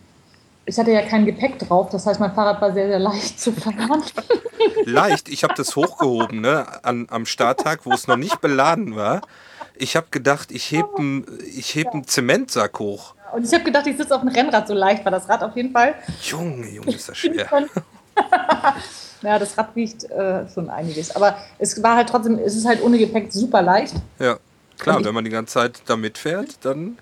ich 0.67 0.79
hatte 0.79 0.93
ja 0.93 1.03
kein 1.03 1.27
Gepäck 1.27 1.59
drauf, 1.59 1.89
das 1.91 2.07
heißt, 2.07 2.21
mein 2.21 2.33
Fahrrad 2.33 2.61
war 2.61 2.73
sehr, 2.73 2.87
sehr 2.87 2.99
leicht 2.99 3.41
zu 3.41 3.53
fahren. 3.53 4.03
Leicht? 4.85 5.29
Ich 5.29 5.43
habe 5.43 5.55
das 5.55 5.75
hochgehoben, 5.75 6.41
ne? 6.41 6.67
An, 6.85 7.07
am 7.11 7.27
Starttag, 7.27 7.87
wo 7.87 7.93
es 7.93 8.07
noch 8.07 8.17
nicht 8.17 8.41
beladen 8.41 8.95
war. 8.95 9.23
Ich 9.77 9.97
habe 9.97 10.09
gedacht, 10.11 10.53
ich 10.53 10.71
hebe 10.71 10.89
einen 10.99 11.27
ich 11.57 11.75
heb 11.75 11.89
ja. 11.93 12.03
Zementsack 12.05 12.79
hoch. 12.79 13.15
Und 13.33 13.45
ich 13.45 13.53
habe 13.53 13.65
gedacht, 13.65 13.87
ich 13.87 13.97
sitze 13.97 14.15
auf 14.15 14.21
einem 14.21 14.35
Rennrad, 14.35 14.69
so 14.69 14.75
leicht 14.75 15.05
war 15.05 15.13
das 15.13 15.29
Rad 15.29 15.43
auf 15.43 15.57
jeden 15.57 15.73
Fall. 15.73 15.95
Junge, 16.23 16.69
Junge, 16.69 16.95
ist 16.95 17.09
das 17.09 17.17
schwer. 17.17 17.49
ja, 19.23 19.39
das 19.39 19.57
Rad 19.57 19.75
wiegt 19.75 20.05
äh, 20.11 20.49
schon 20.53 20.71
einiges. 20.71 21.15
Aber 21.15 21.37
es 21.59 21.83
war 21.83 21.97
halt 21.97 22.09
trotzdem, 22.09 22.39
es 22.39 22.57
ist 22.57 22.67
halt 22.67 22.83
ohne 22.83 22.99
Gepäck 22.99 23.33
super 23.33 23.63
leicht. 23.63 23.95
Ja, 24.19 24.39
klar, 24.79 25.05
wenn 25.05 25.15
man 25.15 25.25
die 25.25 25.31
ganze 25.31 25.55
Zeit 25.55 25.83
da 25.87 25.97
mitfährt, 25.97 26.59
dann. 26.63 26.99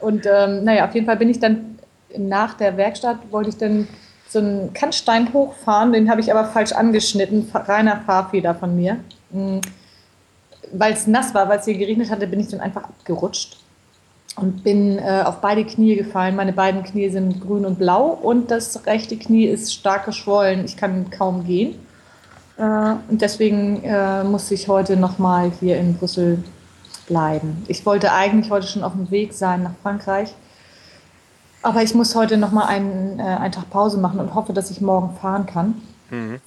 Und 0.00 0.26
ähm, 0.26 0.64
naja, 0.64 0.86
auf 0.86 0.94
jeden 0.94 1.06
Fall 1.06 1.16
bin 1.16 1.30
ich 1.30 1.40
dann 1.40 1.78
nach 2.16 2.54
der 2.54 2.76
Werkstatt, 2.76 3.18
wollte 3.30 3.50
ich 3.50 3.56
dann 3.56 3.88
so 4.28 4.38
einen 4.40 4.72
Kannstein 4.74 5.32
hochfahren, 5.32 5.92
den 5.92 6.10
habe 6.10 6.20
ich 6.20 6.32
aber 6.32 6.44
falsch 6.46 6.72
angeschnitten, 6.72 7.50
reiner 7.54 8.02
Fahrfehler 8.04 8.54
von 8.54 8.74
mir. 8.76 8.98
Mhm. 9.30 9.60
Weil 10.72 10.94
es 10.94 11.06
nass 11.06 11.32
war, 11.32 11.48
weil 11.48 11.60
es 11.60 11.64
hier 11.64 11.78
geregnet 11.78 12.10
hatte, 12.10 12.26
bin 12.26 12.40
ich 12.40 12.48
dann 12.48 12.60
einfach 12.60 12.84
abgerutscht 12.84 13.58
und 14.36 14.62
bin 14.62 14.98
äh, 14.98 15.22
auf 15.24 15.40
beide 15.40 15.64
Knie 15.64 15.96
gefallen. 15.96 16.36
Meine 16.36 16.52
beiden 16.52 16.82
Knie 16.82 17.08
sind 17.08 17.40
grün 17.40 17.64
und 17.64 17.78
blau 17.78 18.08
und 18.10 18.50
das 18.50 18.86
rechte 18.86 19.16
Knie 19.16 19.46
ist 19.46 19.72
stark 19.72 20.04
geschwollen. 20.04 20.64
Ich 20.64 20.76
kann 20.76 21.10
kaum 21.10 21.44
gehen. 21.44 21.74
Äh, 22.58 22.62
und 22.62 23.22
deswegen 23.22 23.82
äh, 23.82 24.24
musste 24.24 24.54
ich 24.54 24.68
heute 24.68 24.96
nochmal 24.96 25.50
hier 25.58 25.78
in 25.78 25.96
Brüssel 25.96 26.44
bleiben. 27.06 27.64
Ich 27.68 27.86
wollte 27.86 28.12
eigentlich 28.12 28.50
heute 28.50 28.66
schon 28.66 28.84
auf 28.84 28.92
dem 28.92 29.10
Weg 29.10 29.32
sein 29.32 29.62
nach 29.62 29.74
Frankreich. 29.82 30.34
Aber 31.62 31.82
ich 31.82 31.94
muss 31.94 32.14
heute 32.14 32.36
nochmal 32.36 32.68
einen, 32.68 33.18
äh, 33.18 33.22
einen 33.22 33.52
Tag 33.52 33.70
Pause 33.70 33.98
machen 33.98 34.20
und 34.20 34.34
hoffe, 34.34 34.52
dass 34.52 34.70
ich 34.70 34.80
morgen 34.80 35.16
fahren 35.16 35.46
kann. 35.46 35.80
Mhm. 36.10 36.40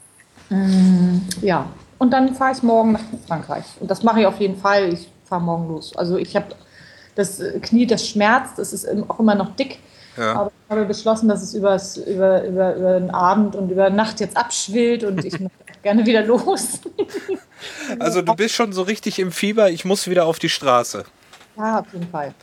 Mm, 0.50 1.22
ja, 1.42 1.66
und 1.98 2.12
dann 2.12 2.36
fahre 2.36 2.54
ich 2.54 2.64
morgen 2.64 2.94
nach 2.94 3.02
Frankreich. 3.28 3.66
Und 3.80 3.92
das 3.92 4.04
mache 4.04 4.22
ich 4.22 4.28
auf 4.28 4.40
jeden 4.40 4.58
Fall. 4.58 4.94
Ich 4.94 5.12
fahre 5.26 5.42
morgen 5.42 5.68
los. 5.68 5.96
Also 5.96 6.18
ich 6.18 6.36
habe 6.36 6.48
das 7.16 7.42
Knie, 7.62 7.86
das 7.86 8.08
schmerzt, 8.08 8.60
es 8.60 8.74
ist 8.74 8.88
auch 9.10 9.20
immer 9.20 9.36
noch 9.36 9.56
dick. 9.56 9.80
Ja. 10.18 10.34
Aber 10.34 10.52
ich 10.52 10.72
habe 10.72 10.86
beschlossen, 10.86 11.30
dass 11.30 11.42
es 11.42 11.54
übers, 11.54 11.98
über, 11.98 12.44
über, 12.44 12.76
über 12.76 13.00
den 13.00 13.10
Abend 13.10 13.56
und 13.56 13.72
über 13.72 13.90
Nacht 13.90 14.20
jetzt 14.20 14.36
abschwillt 14.36 15.04
und 15.04 15.24
ich 15.24 15.40
möchte 15.40 15.58
gerne 15.82 16.06
wieder 16.06 16.24
los. 16.24 16.80
also 18.00 18.22
du 18.22 18.36
bist 18.36 18.56
schon 18.56 18.74
so 18.74 18.82
richtig 18.82 19.20
im 19.20 19.32
Fieber, 19.32 19.70
ich 19.70 19.86
muss 19.86 20.10
wieder 20.10 20.26
auf 20.26 20.40
die 20.40 20.50
Straße. 20.50 21.06
Ja, 21.58 21.80
auf 21.80 21.94
jeden 21.94 22.10
Fall. 22.10 22.34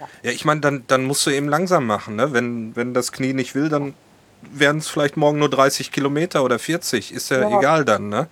Ja, 0.00 0.06
ja 0.22 0.30
ich 0.30 0.44
meine, 0.44 0.60
dann, 0.60 0.84
dann 0.88 1.04
musst 1.04 1.26
du 1.26 1.30
eben 1.30 1.48
langsam 1.48 1.86
machen. 1.86 2.16
Ne? 2.16 2.32
Wenn, 2.32 2.76
wenn 2.76 2.92
das 2.92 3.12
Knie 3.12 3.32
nicht 3.32 3.54
will, 3.54 3.68
dann 3.68 3.94
werden 4.42 4.78
es 4.78 4.88
vielleicht 4.88 5.16
morgen 5.16 5.38
nur 5.38 5.48
30 5.48 5.92
Kilometer 5.92 6.44
oder 6.44 6.58
40. 6.58 7.12
Ist 7.12 7.30
ja, 7.30 7.48
ja. 7.48 7.58
egal 7.58 7.84
dann, 7.84 8.08
ne? 8.08 8.26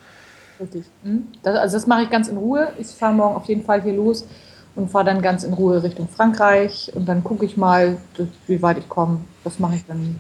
Richtig. 0.61 0.85
Mhm. 1.05 1.29
Das, 1.42 1.57
also 1.57 1.76
das 1.76 1.87
mache 1.87 2.03
ich 2.03 2.11
ganz 2.11 2.29
in 2.29 2.37
Ruhe. 2.37 2.72
Ich 2.79 2.88
fahre 2.88 3.14
morgen 3.14 3.37
auf 3.37 3.46
jeden 3.46 3.64
Fall 3.64 3.81
hier 3.83 3.94
los 3.94 4.26
und 4.77 4.91
fahre 4.91 5.05
dann 5.05 5.23
ganz 5.23 5.45
in 5.45 5.53
Ruhe 5.53 5.83
Richtung 5.83 6.09
Frankreich 6.09 6.91
und 6.95 7.07
dann 7.07 7.25
gucke 7.25 7.45
ich 7.45 7.57
mal, 7.57 7.99
wie 8.47 8.63
weit 8.63 8.79
ich 8.79 8.89
komme. 8.89 9.21
Das 9.45 9.59
mache 9.59 9.77
ich 9.77 9.87
dann 9.87 10.19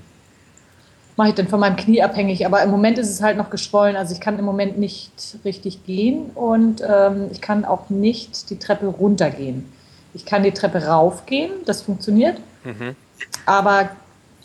mache 1.20 1.28
ich 1.28 1.34
dann 1.34 1.48
von 1.48 1.60
meinem 1.60 1.76
Knie 1.76 2.02
abhängig. 2.02 2.46
Aber 2.46 2.62
im 2.62 2.70
Moment 2.70 2.96
ist 2.96 3.10
es 3.10 3.22
halt 3.22 3.36
noch 3.36 3.50
geschwollen. 3.50 3.94
Also 3.94 4.14
ich 4.14 4.20
kann 4.20 4.38
im 4.38 4.46
Moment 4.46 4.78
nicht 4.78 5.12
richtig 5.44 5.84
gehen 5.84 6.30
und 6.34 6.82
ähm, 6.86 7.28
ich 7.30 7.42
kann 7.42 7.66
auch 7.66 7.90
nicht 7.90 8.48
die 8.48 8.58
Treppe 8.58 8.86
runtergehen. 8.86 9.70
Ich 10.14 10.24
kann 10.24 10.42
die 10.42 10.52
Treppe 10.52 10.86
raufgehen, 10.86 11.50
das 11.66 11.82
funktioniert. 11.82 12.40
Mhm. 12.64 12.96
Aber 13.44 13.90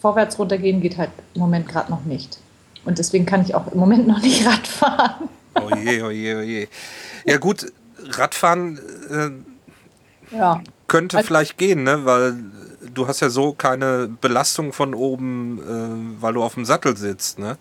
vorwärts 0.02 0.38
runtergehen 0.38 0.82
geht 0.82 0.98
halt 0.98 1.12
im 1.34 1.41
Moment 1.41 1.70
gerade 1.70 1.89
noch 1.89 2.04
nicht. 2.04 2.39
Und 2.84 3.00
deswegen 3.00 3.26
kann 3.26 3.41
ich 3.41 3.56
auch 3.56 3.72
im 3.72 3.80
Moment 3.80 4.06
noch 4.10 4.22
nicht 4.22 4.46
Rad 4.46 4.68
fahren. 4.68 5.30
Oh 5.56 5.74
je, 5.76 6.02
oh 6.02 6.10
je, 6.10 6.36
oh 6.36 6.41
je. 6.41 6.68
Ja 7.26 7.38
gut, 7.38 7.72
Radfahren 8.04 8.78
äh, 9.10 9.55
ja. 10.38 10.62
Könnte 10.88 11.17
also, 11.17 11.28
vielleicht 11.28 11.58
gehen, 11.58 11.84
ne? 11.84 12.06
weil 12.06 12.36
du 12.93 13.08
hast 13.08 13.19
ja 13.19 13.30
so 13.30 13.54
keine 13.54 14.10
Belastung 14.21 14.74
von 14.74 14.93
oben, 14.93 15.60
äh, 15.60 16.21
weil 16.21 16.34
du 16.34 16.43
auf 16.43 16.54
dem 16.56 16.65
Sattel 16.65 16.95
sitzt. 16.95 17.39
Ne? 17.39 17.58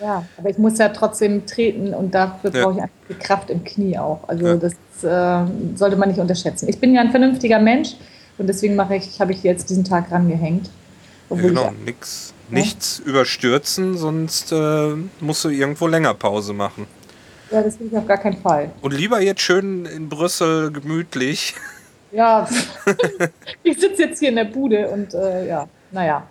Ja, 0.00 0.24
aber 0.36 0.50
ich 0.50 0.58
muss 0.58 0.78
ja 0.78 0.88
trotzdem 0.90 1.46
treten 1.46 1.94
und 1.94 2.14
dafür 2.14 2.52
ja. 2.52 2.64
brauche 2.64 2.74
ich 2.74 2.82
einfach 2.82 2.94
die 3.08 3.14
Kraft 3.14 3.50
im 3.50 3.64
Knie 3.64 3.98
auch. 3.98 4.28
Also 4.28 4.46
ja. 4.46 4.56
das 4.56 4.72
äh, 5.02 5.76
sollte 5.76 5.96
man 5.96 6.08
nicht 6.08 6.20
unterschätzen. 6.20 6.68
Ich 6.68 6.78
bin 6.78 6.94
ja 6.94 7.00
ein 7.00 7.10
vernünftiger 7.10 7.58
Mensch 7.58 7.96
und 8.38 8.46
deswegen 8.46 8.76
mache 8.76 8.96
ich, 8.96 9.20
habe 9.20 9.32
ich 9.32 9.42
jetzt 9.42 9.70
diesen 9.70 9.84
Tag 9.84 10.10
rangehängt. 10.10 10.70
Ja, 11.30 11.36
genau, 11.36 11.72
ich, 11.72 11.86
nix, 11.86 12.34
nichts 12.50 12.98
überstürzen, 13.00 13.96
sonst 13.96 14.52
äh, 14.52 14.94
musst 15.20 15.44
du 15.44 15.48
irgendwo 15.48 15.86
länger 15.86 16.14
Pause 16.14 16.52
machen. 16.52 16.86
Ja, 17.50 17.62
das 17.62 17.78
will 17.78 17.88
ich 17.90 17.96
auf 17.96 18.06
gar 18.06 18.18
keinen 18.18 18.40
Fall. 18.40 18.70
Und 18.82 18.92
lieber 18.92 19.20
jetzt 19.20 19.40
schön 19.40 19.86
in 19.86 20.08
Brüssel 20.08 20.72
gemütlich. 20.72 21.54
Ja, 22.16 22.48
ich 23.62 23.78
sitze 23.78 24.04
jetzt 24.04 24.20
hier 24.20 24.30
in 24.30 24.36
der 24.36 24.44
Bude 24.44 24.88
und 24.88 25.12
äh, 25.12 25.46
ja, 25.46 25.68
naja. 25.90 26.26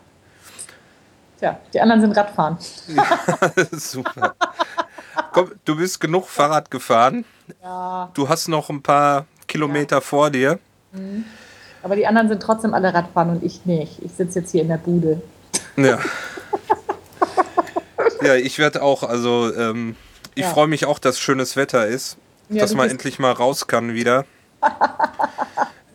Tja, 1.38 1.60
die 1.72 1.80
anderen 1.80 2.02
sind 2.02 2.18
Radfahren. 2.18 2.58
ja, 2.88 3.06
super. 3.72 4.34
Komm, 5.32 5.52
du 5.64 5.76
bist 5.76 6.00
genug 6.00 6.28
Fahrrad 6.28 6.72
gefahren. 6.72 7.24
Ja. 7.62 8.10
Du 8.16 8.28
hast 8.28 8.48
noch 8.48 8.72
ein 8.72 8.82
paar 8.82 9.28
Kilometer 9.48 9.98
ja. 9.98 10.02
vor 10.02 10.32
dir. 10.32 10.58
Mhm. 10.92 11.26
Aber 11.84 11.96
die 11.96 12.08
anderen 12.08 12.30
sind 12.30 12.42
trotzdem 12.42 12.74
alle 12.74 12.92
Radfahren 12.92 13.30
und 13.30 13.44
ich 13.44 13.64
nicht. 13.66 14.02
Ich 14.02 14.14
sitze 14.14 14.40
jetzt 14.40 14.52
hier 14.52 14.64
in 14.64 14.70
der 14.70 14.78
Bude. 14.78 15.22
Ja. 15.78 16.00
ja, 18.24 18.34
ich 18.34 18.58
werde 18.58 18.82
auch, 18.82 19.04
also 19.04 19.54
ähm, 19.56 19.96
Ich 20.34 20.46
Ja. 20.46 20.50
freue 20.50 20.68
mich 20.68 20.88
auch, 20.88 20.98
dass 20.98 21.20
schönes 21.20 21.56
Wetter 21.56 21.86
ist, 21.86 22.18
dass 22.50 22.74
man 22.74 22.90
endlich 22.90 23.20
mal 23.20 23.34
raus 23.34 23.68
kann 23.68 23.94
wieder. 23.94 24.26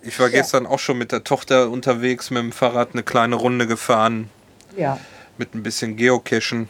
Ich 0.03 0.19
war 0.19 0.29
Ja. 0.29 0.33
gestern 0.39 0.67
auch 0.67 0.79
schon 0.79 0.99
mit 0.99 1.13
der 1.13 1.25
Tochter 1.25 1.71
unterwegs, 1.71 2.31
mit 2.31 2.43
dem 2.43 2.53
Fahrrad 2.53 2.91
eine 2.93 3.03
kleine 3.03 3.37
Runde 3.37 3.67
gefahren, 3.67 4.29
Ja. 4.77 4.99
mit 5.39 5.55
ein 5.55 5.63
bisschen 5.63 5.97
Geocachen. 5.97 6.69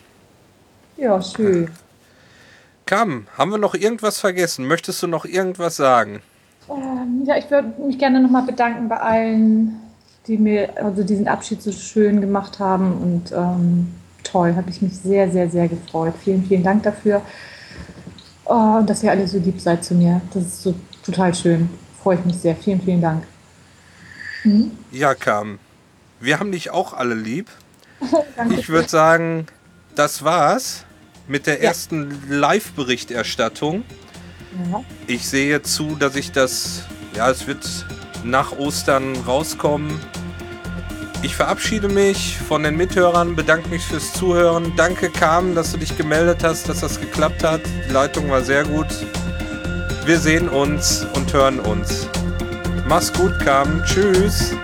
Ja, 0.97 1.21
schön. 1.23 1.71
Kam, 2.87 3.27
haben 3.39 3.51
wir 3.53 3.59
noch 3.59 3.75
irgendwas 3.75 4.19
vergessen? 4.19 4.67
Möchtest 4.67 5.03
du 5.03 5.07
noch 5.07 5.25
irgendwas 5.25 5.77
sagen? 5.77 6.23
Ähm, 6.69 7.23
ja, 7.25 7.37
ich 7.37 7.51
würde 7.51 7.73
mich 7.87 7.99
gerne 7.99 8.21
nochmal 8.21 8.43
bedanken 8.43 8.89
bei 8.89 8.97
allen, 8.99 9.77
die 10.27 10.37
mir 10.37 10.71
also 10.83 11.03
diesen 11.05 11.29
Abschied 11.29 11.63
so 11.63 11.71
schön 11.73 12.21
gemacht 12.21 12.59
haben. 12.59 12.93
Und 13.01 13.33
ähm, 13.33 13.95
toll, 14.25 14.55
habe 14.57 14.71
ich 14.71 14.83
mich 14.83 14.97
sehr, 14.99 15.31
sehr, 15.31 15.49
sehr 15.49 15.69
gefreut. 15.69 16.15
Vielen, 16.23 16.45
vielen 16.45 16.63
Dank 16.65 16.83
dafür. 16.83 17.23
Oh, 18.45 18.79
und 18.79 18.91
dass 18.91 19.03
ihr 19.05 19.11
alle 19.11 19.27
so 19.29 19.39
lieb 19.39 19.61
seid 19.61 19.85
zu 19.85 19.95
mir. 19.95 20.21
Das 20.35 20.43
ist 20.43 20.63
so 20.63 20.75
total 21.05 21.33
schön. 21.35 21.71
Freue 22.03 22.19
ich 22.19 22.25
mich 22.25 22.37
sehr. 22.37 22.57
Vielen, 22.57 22.81
vielen 22.81 23.01
Dank. 23.01 23.25
Ja, 24.91 25.15
Kam, 25.15 25.59
wir 26.19 26.39
haben 26.41 26.51
dich 26.53 26.71
auch 26.71 26.95
alle 26.95 27.15
lieb. 27.15 27.49
Ich 28.57 28.71
würde 28.71 28.89
sagen, 28.89 29.47
das 29.95 30.25
war's 30.25 30.85
mit 31.29 31.47
der 31.47 31.59
Ja. 31.59 31.65
ersten 31.69 32.23
Live-Berichterstattung. 32.31 33.85
Ja. 34.73 34.83
Ich 35.07 35.29
sehe 35.29 35.61
zu, 35.63 35.95
dass 35.97 36.17
ich 36.17 36.33
das, 36.33 36.85
ja, 37.15 37.29
es 37.31 37.47
wird 37.47 37.67
nach 38.25 38.53
Ostern 38.59 39.15
rauskommen. 39.27 39.99
Ich 41.23 41.37
verabschiede 41.37 41.89
mich 41.89 42.39
von 42.49 42.63
den 42.63 42.77
Mithörern, 42.79 43.37
bedanke 43.37 43.69
mich 43.69 43.85
fürs 43.85 44.15
Zuhören. 44.15 44.73
Danke, 44.77 45.11
Carmen, 45.11 45.55
dass 45.55 45.73
du 45.73 45.77
dich 45.77 45.95
gemeldet 45.99 46.43
hast, 46.43 46.67
dass 46.71 46.81
das 46.81 46.99
geklappt 46.99 47.45
hat. 47.45 47.61
Die 47.87 47.93
Leitung 47.93 48.31
war 48.31 48.41
sehr 48.43 48.65
gut. 48.65 48.87
Wir 50.05 50.19
sehen 50.19 50.49
uns 50.49 51.07
und 51.15 51.33
hören 51.33 51.61
uns. 51.61 52.09
Mach's 52.89 53.13
gut, 53.13 53.39
Carmen. 53.39 53.83
Tschüss. 53.85 54.55